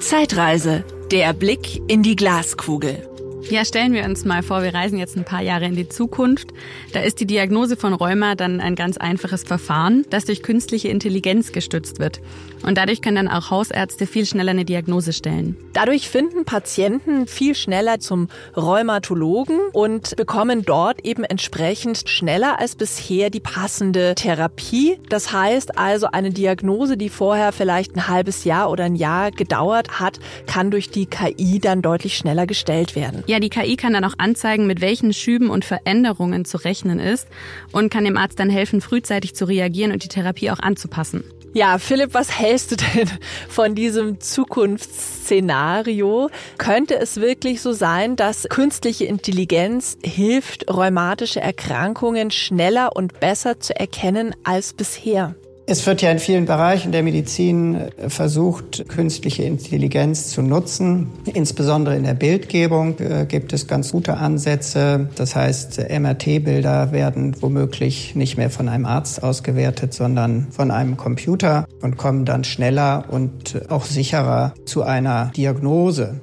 [0.01, 0.85] Zeitreise.
[1.11, 3.14] Der Blick in die Glaskugel.
[3.51, 6.49] Ja, stellen wir uns mal vor, wir reisen jetzt ein paar Jahre in die Zukunft.
[6.93, 11.53] Da ist die Diagnose von Rheuma dann ein ganz einfaches Verfahren, das durch künstliche Intelligenz
[11.53, 12.21] gestützt wird.
[12.65, 15.57] Und dadurch können dann auch Hausärzte viel schneller eine Diagnose stellen.
[15.73, 23.31] Dadurch finden Patienten viel schneller zum Rheumatologen und bekommen dort eben entsprechend schneller als bisher
[23.31, 24.99] die passende Therapie.
[25.09, 30.01] Das heißt also, eine Diagnose, die vorher vielleicht ein halbes Jahr oder ein Jahr gedauert
[30.01, 33.23] hat, kann durch die KI dann deutlich schneller gestellt werden.
[33.27, 37.29] Ja, die KI kann dann auch anzeigen, mit welchen Schüben und Veränderungen zu rechnen ist
[37.73, 41.25] und kann dem Arzt dann helfen, frühzeitig zu reagieren und die Therapie auch anzupassen.
[41.57, 43.09] Ja, Philipp, was hältst du denn
[43.49, 46.29] von diesem Zukunftsszenario?
[46.59, 53.79] Könnte es wirklich so sein, dass künstliche Intelligenz hilft, rheumatische Erkrankungen schneller und besser zu
[53.79, 55.37] erkennen als bisher?
[55.67, 61.11] Es wird ja in vielen Bereichen der Medizin äh, versucht, künstliche Intelligenz zu nutzen.
[61.33, 65.09] Insbesondere in der Bildgebung äh, gibt es ganz gute Ansätze.
[65.15, 71.67] Das heißt, MRT-Bilder werden womöglich nicht mehr von einem Arzt ausgewertet, sondern von einem Computer
[71.81, 76.21] und kommen dann schneller und auch sicherer zu einer Diagnose.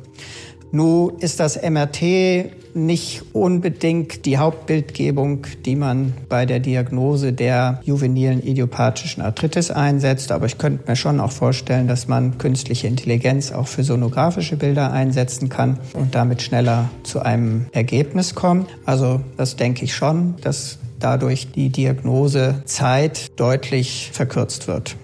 [0.71, 8.41] Nun ist das MRT nicht unbedingt die Hauptbildgebung, die man bei der Diagnose der juvenilen
[8.41, 10.31] idiopathischen Arthritis einsetzt.
[10.31, 14.91] Aber ich könnte mir schon auch vorstellen, dass man künstliche Intelligenz auch für sonografische Bilder
[14.91, 18.69] einsetzen kann und damit schneller zu einem Ergebnis kommt.
[18.85, 24.95] Also das denke ich schon, dass dadurch die Diagnosezeit deutlich verkürzt wird.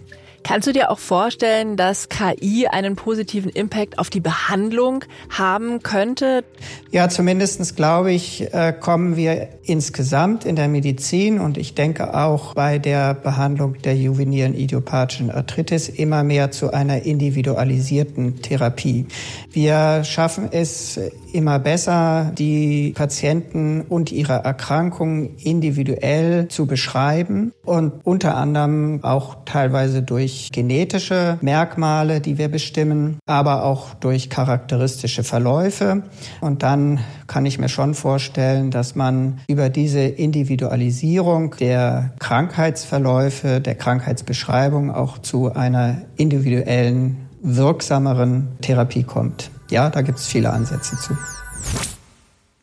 [0.48, 6.46] Kannst du dir auch vorstellen, dass KI einen positiven Impact auf die Behandlung haben könnte?
[6.90, 12.54] Ja, zumindestens glaube ich, äh, kommen wir insgesamt in der Medizin und ich denke auch
[12.54, 19.06] bei der Behandlung der juvenilen idiopathischen Arthritis immer mehr zu einer individualisierten Therapie.
[19.52, 20.98] Wir schaffen es
[21.38, 30.02] immer besser, die Patienten und ihre Erkrankungen individuell zu beschreiben und unter anderem auch teilweise
[30.02, 36.02] durch genetische Merkmale, die wir bestimmen, aber auch durch charakteristische Verläufe.
[36.42, 43.76] Und dann kann ich mir schon vorstellen, dass man über diese Individualisierung der Krankheitsverläufe, der
[43.76, 49.52] Krankheitsbeschreibung auch zu einer individuellen, wirksameren Therapie kommt.
[49.70, 51.18] Ja, da gibt es viele Ansätze zu.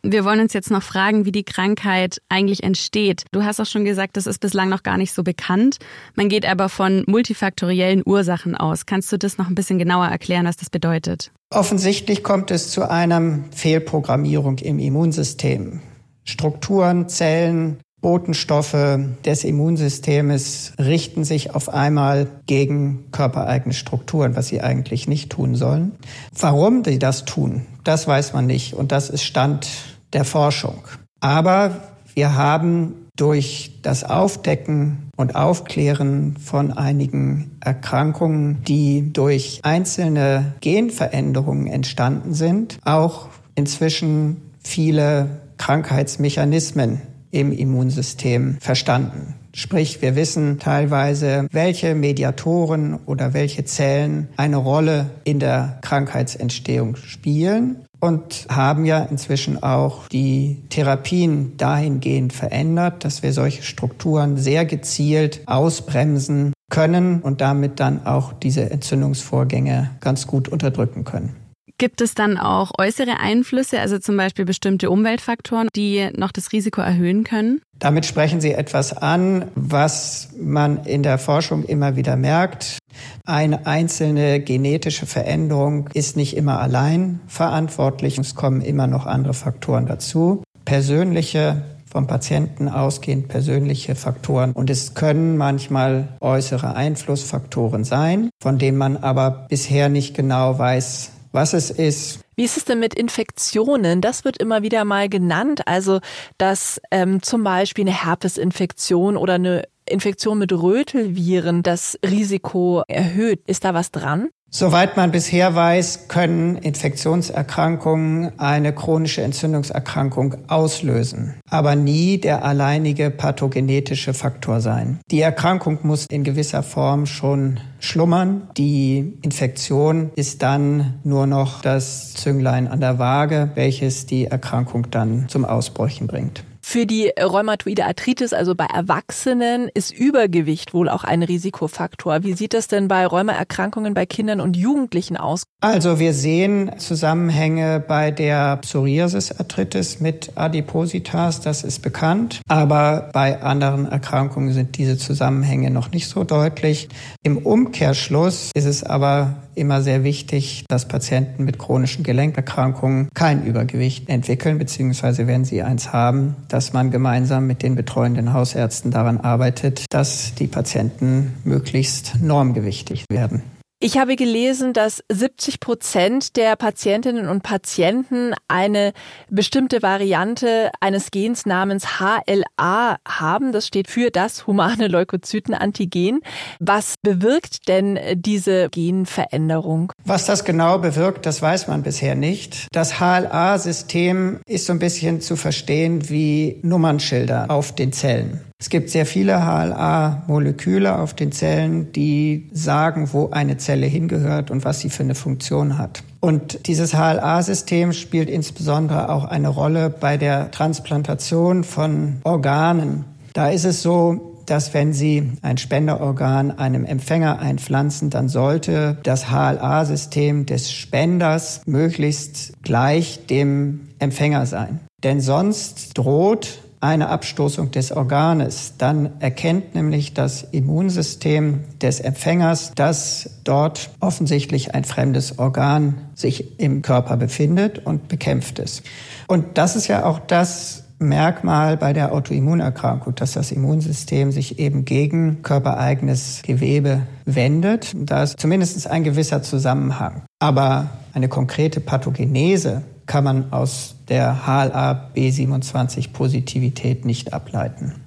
[0.07, 3.25] Wir wollen uns jetzt noch fragen, wie die Krankheit eigentlich entsteht.
[3.33, 5.79] Du hast auch schon gesagt, das ist bislang noch gar nicht so bekannt.
[6.15, 8.85] Man geht aber von multifaktoriellen Ursachen aus.
[8.85, 11.33] Kannst du das noch ein bisschen genauer erklären, was das bedeutet?
[11.49, 15.81] Offensichtlich kommt es zu einer Fehlprogrammierung im Immunsystem.
[16.25, 25.09] Strukturen, Zellen, Botenstoffe des Immunsystems richten sich auf einmal gegen körpereigene Strukturen, was sie eigentlich
[25.09, 25.93] nicht tun sollen.
[26.39, 29.69] Warum sie das tun, das weiß man nicht und das ist Stand
[30.13, 30.85] der Forschung.
[31.21, 31.81] Aber
[32.13, 42.35] wir haben durch das Aufdecken und Aufklären von einigen Erkrankungen, die durch einzelne Genveränderungen entstanden
[42.35, 47.01] sind, auch inzwischen viele Krankheitsmechanismen
[47.35, 49.35] im Immunsystem verstanden.
[49.53, 57.85] Sprich, wir wissen teilweise, welche Mediatoren oder welche Zellen eine Rolle in der Krankheitsentstehung spielen
[58.01, 65.41] und haben ja inzwischen auch die Therapien dahingehend verändert, dass wir solche Strukturen sehr gezielt
[65.47, 71.44] ausbremsen können und damit dann auch diese Entzündungsvorgänge ganz gut unterdrücken können.
[71.77, 76.81] Gibt es dann auch äußere Einflüsse, also zum Beispiel bestimmte Umweltfaktoren, die noch das Risiko
[76.81, 77.63] erhöhen können?
[77.81, 82.79] Damit sprechen Sie etwas an, was man in der Forschung immer wieder merkt.
[83.27, 88.19] Eine einzelne genetische Veränderung ist nicht immer allein verantwortlich.
[88.19, 90.45] Es kommen immer noch andere Faktoren dazu.
[90.65, 91.63] Persönliche
[91.95, 94.51] vom Patienten ausgehend persönliche Faktoren.
[94.53, 101.13] Und es können manchmal äußere Einflussfaktoren sein, von denen man aber bisher nicht genau weiß,
[101.35, 102.21] was es ist.
[102.37, 104.01] Wie ist es denn mit Infektionen?
[104.01, 105.67] Das wird immer wieder mal genannt.
[105.67, 106.01] Also,
[106.39, 113.43] dass ähm, zum Beispiel eine Herpesinfektion oder eine Infektion mit Rötelviren das Risiko erhöht.
[113.47, 114.31] Ist da was dran?
[114.57, 124.15] Soweit man bisher weiß, können Infektionserkrankungen eine chronische Entzündungserkrankung auslösen, aber nie der alleinige pathogenetische
[124.15, 125.01] Faktor sein.
[125.11, 128.49] Die Erkrankung muss in gewisser Form schon schlummern.
[128.57, 135.29] Die Infektion ist dann nur noch das Zünglein an der Waage, welches die Erkrankung dann
[135.29, 136.45] zum Ausbrechen bringt.
[136.67, 142.25] Für die rheumatoide Arthritis, also bei Erwachsenen, ist Übergewicht wohl auch ein Risikofaktor.
[142.25, 145.43] Wie sieht das denn bei Rheumaerkrankungen bei Kindern und Jugendlichen aus?
[145.61, 152.41] Also wir sehen Zusammenhänge bei der Psoriasis-Arthritis mit Adipositas, das ist bekannt.
[152.49, 156.89] Aber bei anderen Erkrankungen sind diese Zusammenhänge noch nicht so deutlich.
[157.23, 164.09] Im Umkehrschluss ist es aber immer sehr wichtig, dass Patienten mit chronischen Gelenkerkrankungen kein Übergewicht
[164.09, 169.87] entwickeln, beziehungsweise wenn sie eins haben, dass man gemeinsam mit den betreuenden Hausärzten daran arbeitet,
[169.91, 173.43] dass die Patienten möglichst normgewichtig werden.
[173.85, 178.95] Ich habe gelesen, dass 70 Prozent der Patientinnen und Patienten eine
[179.29, 183.53] bestimmte Variante eines Gens namens HLA haben.
[183.53, 186.21] Das steht für das humane Leukozytenantigen.
[186.61, 189.93] Was bewirkt denn diese Genveränderung?
[190.03, 192.69] Was das genau bewirkt, das weiß man bisher nicht.
[192.73, 198.41] Das HLA-System ist so ein bisschen zu verstehen wie Nummernschilder auf den Zellen.
[198.61, 204.65] Es gibt sehr viele HLA-Moleküle auf den Zellen, die sagen, wo eine Zelle hingehört und
[204.65, 206.03] was sie für eine Funktion hat.
[206.21, 213.05] Und dieses HLA-System spielt insbesondere auch eine Rolle bei der Transplantation von Organen.
[213.35, 219.31] Da ist es so, dass wenn Sie ein Spenderorgan einem Empfänger einpflanzen, dann sollte das
[219.31, 224.81] HLA-System des Spenders möglichst gleich dem Empfänger sein.
[225.03, 233.41] Denn sonst droht eine Abstoßung des Organes, dann erkennt nämlich das Immunsystem des Empfängers, dass
[233.43, 238.83] dort offensichtlich ein fremdes Organ sich im Körper befindet und bekämpft es.
[239.27, 244.85] Und das ist ja auch das Merkmal bei der Autoimmunerkrankung, dass das Immunsystem sich eben
[244.85, 247.93] gegen körpereigenes Gewebe wendet.
[247.97, 250.23] Da ist zumindest ein gewisser Zusammenhang.
[250.39, 258.05] Aber eine konkrete Pathogenese kann man aus der HLA B27 Positivität nicht ableiten.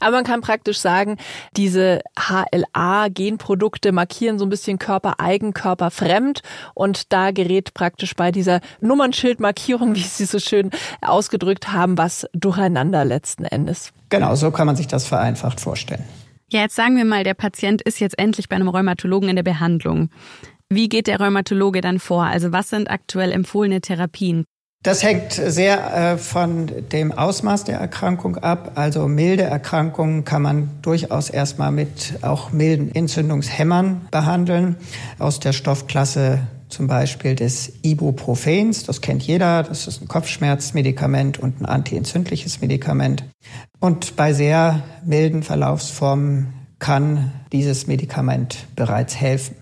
[0.00, 1.16] Aber man kann praktisch sagen,
[1.56, 6.42] diese HLA-Genprodukte markieren so ein bisschen körpereigen, körperfremd
[6.74, 13.06] und da gerät praktisch bei dieser Nummernschildmarkierung, wie Sie so schön ausgedrückt haben, was durcheinander
[13.06, 13.92] letzten Endes.
[14.10, 16.04] Genau, so kann man sich das vereinfacht vorstellen.
[16.48, 19.42] Ja, jetzt sagen wir mal, der Patient ist jetzt endlich bei einem Rheumatologen in der
[19.42, 20.10] Behandlung.
[20.68, 22.24] Wie geht der Rheumatologe dann vor?
[22.24, 24.44] Also was sind aktuell empfohlene Therapien?
[24.82, 28.72] Das hängt sehr äh, von dem Ausmaß der Erkrankung ab.
[28.76, 34.76] Also milde Erkrankungen kann man durchaus erstmal mit auch milden Entzündungshämmern behandeln.
[35.18, 41.60] Aus der Stoffklasse zum Beispiel des Ibuprofens, das kennt jeder, das ist ein Kopfschmerzmedikament und
[41.60, 43.24] ein antientzündliches Medikament.
[43.80, 49.56] Und bei sehr milden Verlaufsformen kann dieses Medikament bereits helfen.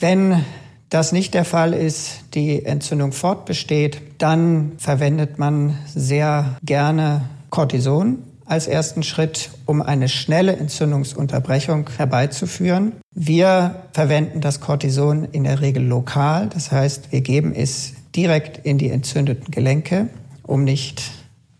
[0.00, 0.44] Wenn
[0.90, 8.66] das nicht der Fall ist, die Entzündung fortbesteht, dann verwendet man sehr gerne Cortison als
[8.66, 12.92] ersten Schritt, um eine schnelle Entzündungsunterbrechung herbeizuführen.
[13.14, 18.78] Wir verwenden das Cortison in der Regel lokal, das heißt, wir geben es direkt in
[18.78, 20.08] die entzündeten Gelenke,
[20.44, 21.02] um nicht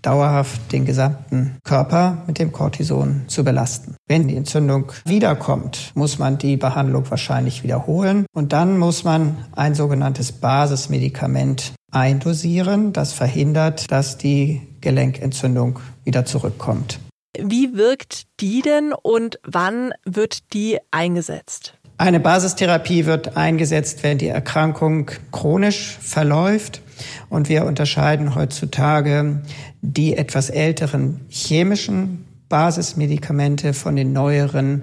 [0.09, 3.95] dauerhaft den gesamten Körper mit dem Cortison zu belasten.
[4.07, 9.75] Wenn die Entzündung wiederkommt, muss man die Behandlung wahrscheinlich wiederholen und dann muss man ein
[9.75, 17.01] sogenanntes Basismedikament eindosieren, das verhindert, dass die Gelenkentzündung wieder zurückkommt.
[17.39, 21.75] Wie wirkt die denn und wann wird die eingesetzt?
[22.01, 26.81] Eine Basistherapie wird eingesetzt, wenn die Erkrankung chronisch verläuft.
[27.29, 29.43] Und wir unterscheiden heutzutage
[29.81, 34.83] die etwas älteren chemischen Basismedikamente von den neueren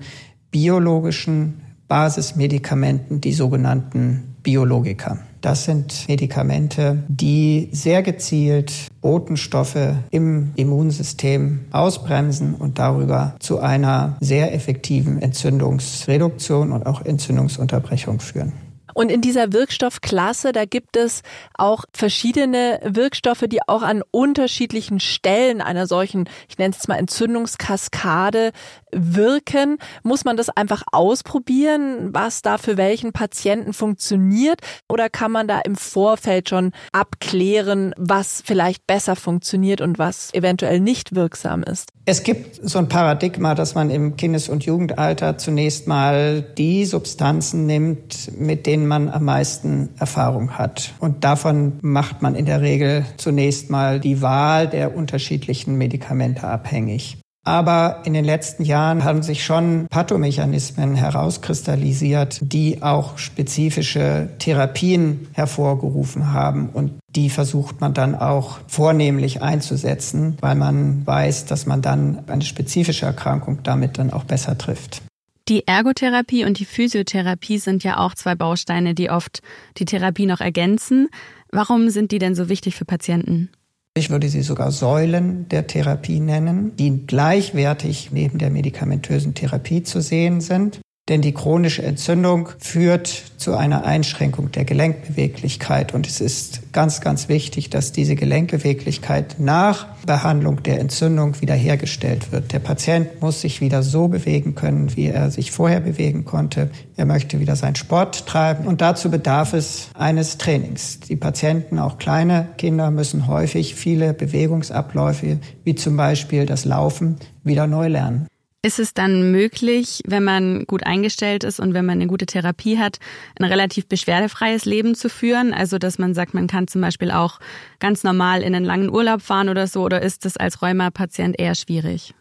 [0.52, 5.20] biologischen Basismedikamenten, die sogenannten Biologika.
[5.42, 14.54] Das sind Medikamente, die sehr gezielt Botenstoffe im Immunsystem ausbremsen und darüber zu einer sehr
[14.56, 18.54] effektiven Entzündungsreduktion und auch Entzündungsunterbrechung führen.
[18.96, 21.22] Und in dieser Wirkstoffklasse, da gibt es
[21.54, 28.54] auch verschiedene Wirkstoffe, die auch an unterschiedlichen Stellen einer solchen, ich nenne es mal Entzündungskaskade,
[28.96, 29.78] wirken?
[30.04, 34.62] Muss man das einfach ausprobieren, was da für welchen Patienten funktioniert?
[34.90, 40.80] Oder kann man da im Vorfeld schon abklären, was vielleicht besser funktioniert und was eventuell
[40.80, 41.90] nicht wirksam ist?
[42.08, 47.66] Es gibt so ein Paradigma, dass man im Kindes- und Jugendalter zunächst mal die Substanzen
[47.66, 50.94] nimmt, mit denen man am meisten Erfahrung hat.
[51.00, 57.18] Und davon macht man in der Regel zunächst mal die Wahl der unterschiedlichen Medikamente abhängig.
[57.46, 66.34] Aber in den letzten Jahren haben sich schon Pathomechanismen herauskristallisiert, die auch spezifische Therapien hervorgerufen
[66.34, 66.70] haben.
[66.70, 72.44] Und die versucht man dann auch vornehmlich einzusetzen, weil man weiß, dass man dann eine
[72.44, 75.04] spezifische Erkrankung damit dann auch besser trifft.
[75.48, 79.44] Die Ergotherapie und die Physiotherapie sind ja auch zwei Bausteine, die oft
[79.78, 81.10] die Therapie noch ergänzen.
[81.52, 83.52] Warum sind die denn so wichtig für Patienten?
[83.98, 90.02] Ich würde sie sogar Säulen der Therapie nennen, die gleichwertig neben der medikamentösen Therapie zu
[90.02, 90.82] sehen sind.
[91.08, 95.94] Denn die chronische Entzündung führt zu einer Einschränkung der Gelenkbeweglichkeit.
[95.94, 102.54] Und es ist ganz, ganz wichtig, dass diese Gelenkbeweglichkeit nach Behandlung der Entzündung wiederhergestellt wird.
[102.54, 106.72] Der Patient muss sich wieder so bewegen können, wie er sich vorher bewegen konnte.
[106.98, 108.66] Er möchte wieder seinen Sport treiben.
[108.66, 111.02] Und dazu bedarf es eines Trainings.
[111.02, 117.68] Die Patienten, auch kleine Kinder, müssen häufig viele Bewegungsabläufe, wie zum Beispiel das Laufen, wieder
[117.68, 118.26] neu lernen.
[118.66, 122.80] Ist es dann möglich, wenn man gut eingestellt ist und wenn man eine gute Therapie
[122.80, 122.98] hat,
[123.40, 125.54] ein relativ beschwerdefreies Leben zu führen?
[125.54, 127.40] Also, dass man sagt, man kann zum Beispiel auch
[127.80, 131.54] ganz normal in einen langen Urlaub fahren oder so, oder ist das als Rheuma-Patient eher
[131.54, 132.16] schwierig?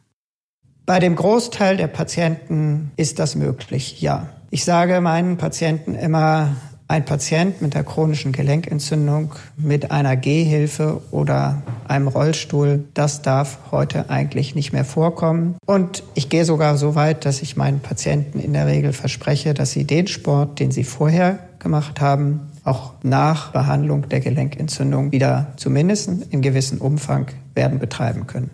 [0.84, 4.28] Bei dem Großteil der Patienten ist das möglich, ja.
[4.50, 6.56] Ich sage meinen Patienten immer,
[6.86, 14.10] ein Patient mit der chronischen Gelenkentzündung mit einer Gehhilfe oder einem Rollstuhl, das darf heute
[14.10, 15.56] eigentlich nicht mehr vorkommen.
[15.64, 19.72] Und ich gehe sogar so weit, dass ich meinen Patienten in der Regel verspreche, dass
[19.72, 26.10] sie den Sport, den sie vorher gemacht haben, auch nach Behandlung der Gelenkentzündung wieder zumindest
[26.30, 28.50] in gewissem Umfang werden betreiben können.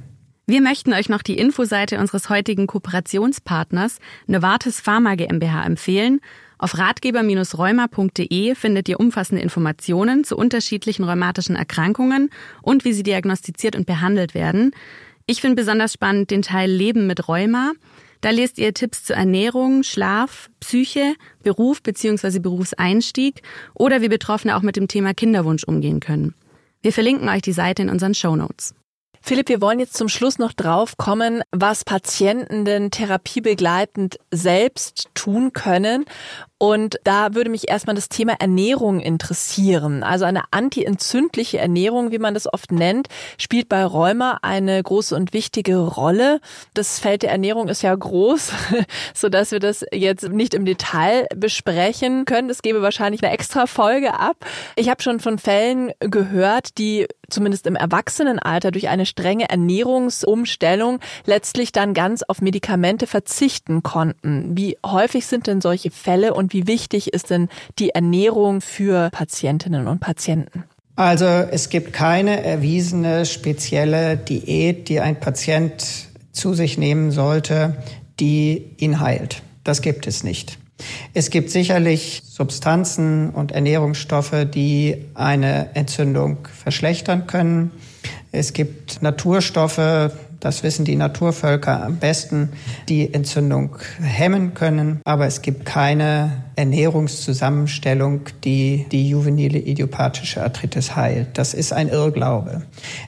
[0.46, 6.20] Wir möchten euch noch die Infoseite unseres heutigen Kooperationspartners Novartis Pharma GmbH empfehlen
[6.60, 12.30] auf ratgeber-rheuma.de findet ihr umfassende Informationen zu unterschiedlichen rheumatischen Erkrankungen
[12.62, 14.72] und wie sie diagnostiziert und behandelt werden.
[15.26, 17.72] Ich finde besonders spannend den Teil Leben mit Rheuma.
[18.20, 22.38] Da lest ihr Tipps zur Ernährung, Schlaf, Psyche, Beruf bzw.
[22.40, 23.42] Berufseinstieg
[23.74, 26.34] oder wie Betroffene auch mit dem Thema Kinderwunsch umgehen können.
[26.82, 28.74] Wir verlinken euch die Seite in unseren Show Notes.
[29.22, 35.52] Philipp, wir wollen jetzt zum Schluss noch drauf kommen, was Patienten denn therapiebegleitend selbst tun
[35.52, 36.06] können.
[36.62, 40.02] Und da würde mich erstmal das Thema Ernährung interessieren.
[40.02, 43.08] Also eine antientzündliche Ernährung, wie man das oft nennt,
[43.38, 46.38] spielt bei Rheuma eine große und wichtige Rolle.
[46.74, 48.52] Das Feld der Ernährung ist ja groß,
[49.14, 52.50] so dass wir das jetzt nicht im Detail besprechen können.
[52.50, 54.36] Es gäbe wahrscheinlich eine extra Folge ab.
[54.76, 61.72] Ich habe schon von Fällen gehört, die zumindest im Erwachsenenalter durch eine strenge Ernährungsumstellung letztlich
[61.72, 64.56] dann ganz auf Medikamente verzichten konnten.
[64.56, 67.48] Wie häufig sind denn solche Fälle und wie wichtig ist denn
[67.78, 70.64] die Ernährung für Patientinnen und Patienten?
[70.96, 75.82] Also es gibt keine erwiesene spezielle Diät, die ein Patient
[76.32, 77.76] zu sich nehmen sollte,
[78.18, 79.42] die ihn heilt.
[79.64, 80.58] Das gibt es nicht.
[81.14, 87.70] Es gibt sicherlich Substanzen und Ernährungsstoffe, die eine Entzündung verschlechtern können.
[88.32, 92.50] Es gibt Naturstoffe, das wissen die Naturvölker am besten,
[92.88, 95.00] die Entzündung hemmen können.
[95.04, 101.38] Aber es gibt keine Ernährungszusammenstellung, die die juvenile idiopathische Arthritis heilt.
[101.38, 102.62] Das ist ein Irrglaube.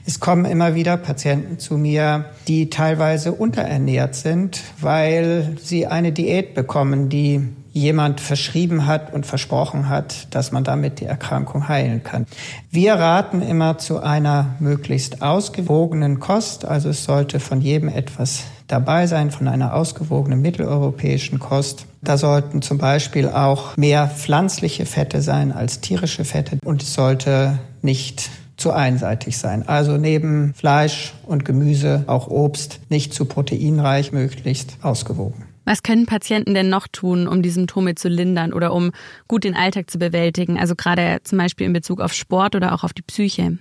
[0.05, 6.53] Es kommen immer wieder Patienten zu mir, die teilweise unterernährt sind, weil sie eine Diät
[6.53, 7.41] bekommen, die
[7.73, 12.27] jemand verschrieben hat und versprochen hat, dass man damit die Erkrankung heilen kann.
[12.71, 16.65] Wir raten immer zu einer möglichst ausgewogenen Kost.
[16.65, 21.87] Also es sollte von jedem etwas dabei sein, von einer ausgewogenen mitteleuropäischen Kost.
[22.01, 27.59] Da sollten zum Beispiel auch mehr pflanzliche Fette sein als tierische Fette und es sollte
[27.81, 29.67] nicht zu einseitig sein.
[29.67, 35.45] Also neben Fleisch und Gemüse auch Obst nicht zu proteinreich, möglichst ausgewogen.
[35.65, 38.91] Was können Patienten denn noch tun, um die Symptome zu lindern oder um
[39.27, 40.59] gut den Alltag zu bewältigen?
[40.59, 43.57] Also gerade zum Beispiel in Bezug auf Sport oder auch auf die Psyche.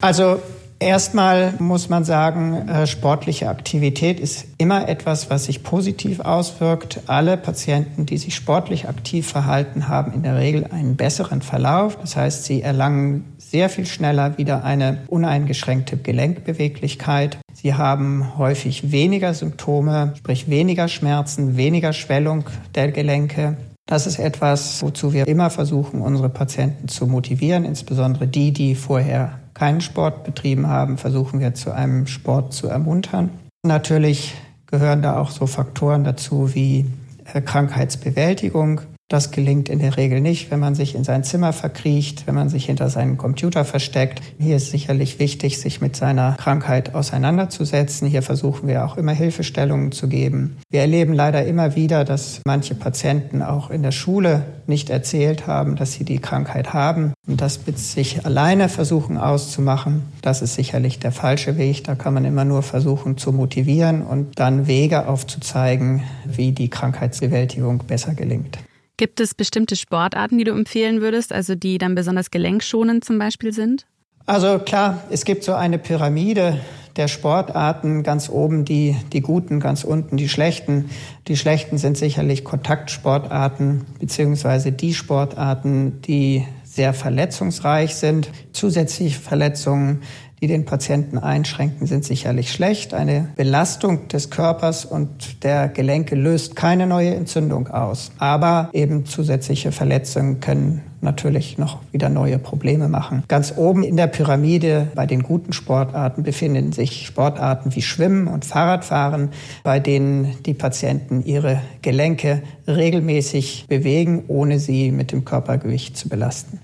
[0.00, 0.40] Also
[0.80, 7.00] Erstmal muss man sagen, äh, sportliche Aktivität ist immer etwas, was sich positiv auswirkt.
[7.06, 11.98] Alle Patienten, die sich sportlich aktiv verhalten, haben in der Regel einen besseren Verlauf.
[11.98, 17.38] Das heißt, sie erlangen sehr viel schneller wieder eine uneingeschränkte Gelenkbeweglichkeit.
[17.54, 22.44] Sie haben häufig weniger Symptome, sprich weniger Schmerzen, weniger Schwellung
[22.74, 23.56] der Gelenke.
[23.86, 29.38] Das ist etwas, wozu wir immer versuchen, unsere Patienten zu motivieren, insbesondere die, die vorher
[29.54, 33.30] keinen Sport betrieben haben, versuchen wir zu einem Sport zu ermuntern.
[33.66, 34.34] Natürlich
[34.66, 36.84] gehören da auch so Faktoren dazu wie
[37.32, 38.82] äh, Krankheitsbewältigung.
[39.10, 42.50] Das gelingt in der Regel nicht, wenn man sich in sein Zimmer verkriecht, wenn man
[42.50, 44.20] sich hinter seinen Computer versteckt.
[44.38, 48.06] Hier ist sicherlich wichtig, sich mit seiner Krankheit auseinanderzusetzen.
[48.06, 50.58] Hier versuchen wir auch immer Hilfestellungen zu geben.
[50.68, 55.76] Wir erleben leider immer wieder, dass manche Patienten auch in der Schule nicht erzählt haben,
[55.76, 60.02] dass sie die Krankheit haben und das mit sich alleine versuchen auszumachen.
[60.20, 61.84] Das ist sicherlich der falsche Weg.
[61.84, 67.78] Da kann man immer nur versuchen zu motivieren und dann Wege aufzuzeigen, wie die Krankheitsbewältigung
[67.86, 68.58] besser gelingt.
[68.98, 73.52] Gibt es bestimmte Sportarten, die du empfehlen würdest, also die dann besonders gelenkschonend zum Beispiel
[73.52, 73.86] sind?
[74.26, 76.60] Also klar, es gibt so eine Pyramide
[76.96, 80.90] der Sportarten, ganz oben die, die guten, ganz unten die schlechten.
[81.28, 88.28] Die schlechten sind sicherlich Kontaktsportarten, beziehungsweise die Sportarten, die sehr verletzungsreich sind.
[88.52, 90.02] Zusätzliche Verletzungen
[90.40, 92.94] die den Patienten einschränken, sind sicherlich schlecht.
[92.94, 98.12] Eine Belastung des Körpers und der Gelenke löst keine neue Entzündung aus.
[98.18, 103.22] Aber eben zusätzliche Verletzungen können natürlich noch wieder neue Probleme machen.
[103.28, 108.44] Ganz oben in der Pyramide bei den guten Sportarten befinden sich Sportarten wie Schwimmen und
[108.44, 109.30] Fahrradfahren,
[109.62, 116.60] bei denen die Patienten ihre Gelenke regelmäßig bewegen, ohne sie mit dem Körpergewicht zu belasten.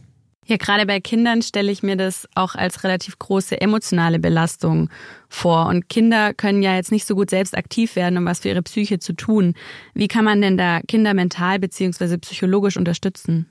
[0.46, 4.90] Ja, gerade bei Kindern stelle ich mir das auch als relativ große emotionale Belastung
[5.28, 5.66] vor.
[5.66, 8.62] Und Kinder können ja jetzt nicht so gut selbst aktiv werden, um was für ihre
[8.62, 9.54] Psyche zu tun.
[9.94, 12.18] Wie kann man denn da Kinder mental bzw.
[12.18, 13.46] psychologisch unterstützen?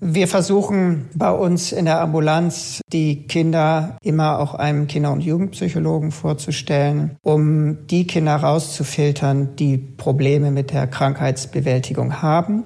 [0.00, 6.10] Wir versuchen bei uns in der Ambulanz die Kinder immer auch einem Kinder- und Jugendpsychologen
[6.10, 12.64] vorzustellen, um die Kinder rauszufiltern, die Probleme mit der Krankheitsbewältigung haben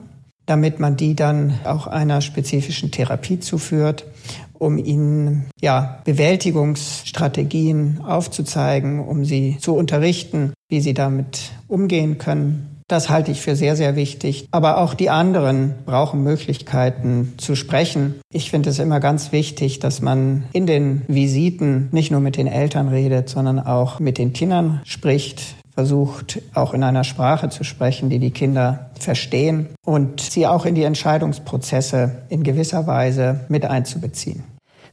[0.48, 4.06] damit man die dann auch einer spezifischen Therapie zuführt,
[4.54, 12.74] um ihnen ja, Bewältigungsstrategien aufzuzeigen, um sie zu unterrichten, wie sie damit umgehen können.
[12.88, 14.48] Das halte ich für sehr, sehr wichtig.
[14.50, 18.14] Aber auch die anderen brauchen Möglichkeiten zu sprechen.
[18.32, 22.46] Ich finde es immer ganz wichtig, dass man in den Visiten nicht nur mit den
[22.46, 28.10] Eltern redet, sondern auch mit den Kindern spricht, versucht auch in einer Sprache zu sprechen,
[28.10, 34.42] die die Kinder verstehen und sie auch in die Entscheidungsprozesse in gewisser Weise mit einzubeziehen.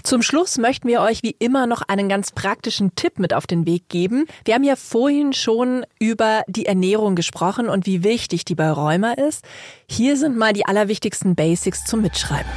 [0.03, 3.65] Zum Schluss möchten wir euch wie immer noch einen ganz praktischen Tipp mit auf den
[3.65, 4.27] Weg geben.
[4.43, 9.13] Wir haben ja vorhin schon über die Ernährung gesprochen und wie wichtig die bei Rheuma
[9.13, 9.43] ist.
[9.89, 12.51] Hier sind mal die allerwichtigsten Basics zum Mitschreiben.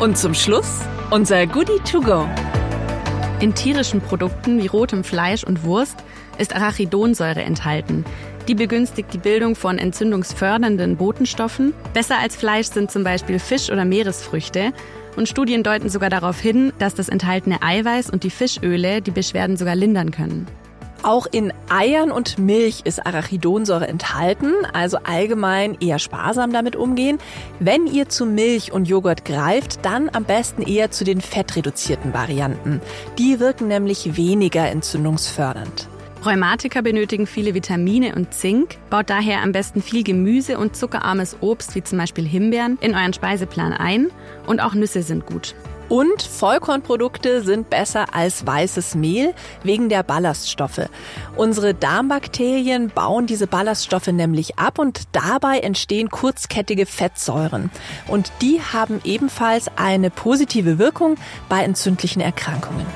[0.00, 0.78] Und zum Schluss
[1.10, 2.26] unser Goodie to go.
[3.40, 6.02] In tierischen Produkten wie rotem Fleisch und Wurst
[6.40, 8.04] ist Arachidonsäure enthalten.
[8.48, 11.74] Die begünstigt die Bildung von entzündungsfördernden Botenstoffen.
[11.94, 14.72] Besser als Fleisch sind zum Beispiel Fisch oder Meeresfrüchte.
[15.16, 19.56] Und Studien deuten sogar darauf hin, dass das enthaltene Eiweiß und die Fischöle die Beschwerden
[19.56, 20.46] sogar lindern können.
[21.02, 27.18] Auch in Eiern und Milch ist Arachidonsäure enthalten, also allgemein eher sparsam damit umgehen.
[27.58, 32.82] Wenn ihr zu Milch und Joghurt greift, dann am besten eher zu den fettreduzierten Varianten.
[33.18, 35.89] Die wirken nämlich weniger entzündungsfördernd.
[36.24, 38.76] Rheumatiker benötigen viele Vitamine und Zink.
[38.90, 43.14] Baut daher am besten viel Gemüse und zuckerarmes Obst wie zum Beispiel Himbeeren in euren
[43.14, 44.08] Speiseplan ein.
[44.46, 45.54] Und auch Nüsse sind gut.
[45.88, 50.88] Und Vollkornprodukte sind besser als weißes Mehl wegen der Ballaststoffe.
[51.36, 57.70] Unsere Darmbakterien bauen diese Ballaststoffe nämlich ab und dabei entstehen kurzkettige Fettsäuren.
[58.06, 61.16] Und die haben ebenfalls eine positive Wirkung
[61.48, 62.86] bei entzündlichen Erkrankungen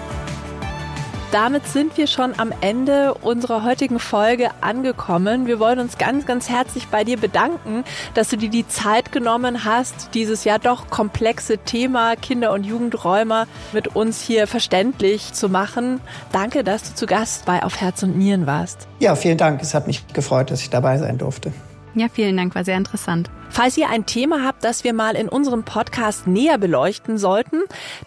[1.34, 5.48] damit sind wir schon am Ende unserer heutigen Folge angekommen.
[5.48, 7.82] Wir wollen uns ganz, ganz herzlich bei dir bedanken,
[8.14, 13.48] dass du dir die Zeit genommen hast, dieses ja doch komplexe Thema Kinder- und Jugendräumer
[13.72, 16.00] mit uns hier verständlich zu machen.
[16.30, 18.86] Danke, dass du zu Gast bei Auf Herz und Nieren warst.
[19.00, 19.60] Ja, vielen Dank.
[19.60, 21.52] Es hat mich gefreut, dass ich dabei sein durfte.
[21.94, 23.30] Ja, vielen Dank, war sehr interessant.
[23.50, 27.60] Falls ihr ein Thema habt, das wir mal in unserem Podcast näher beleuchten sollten,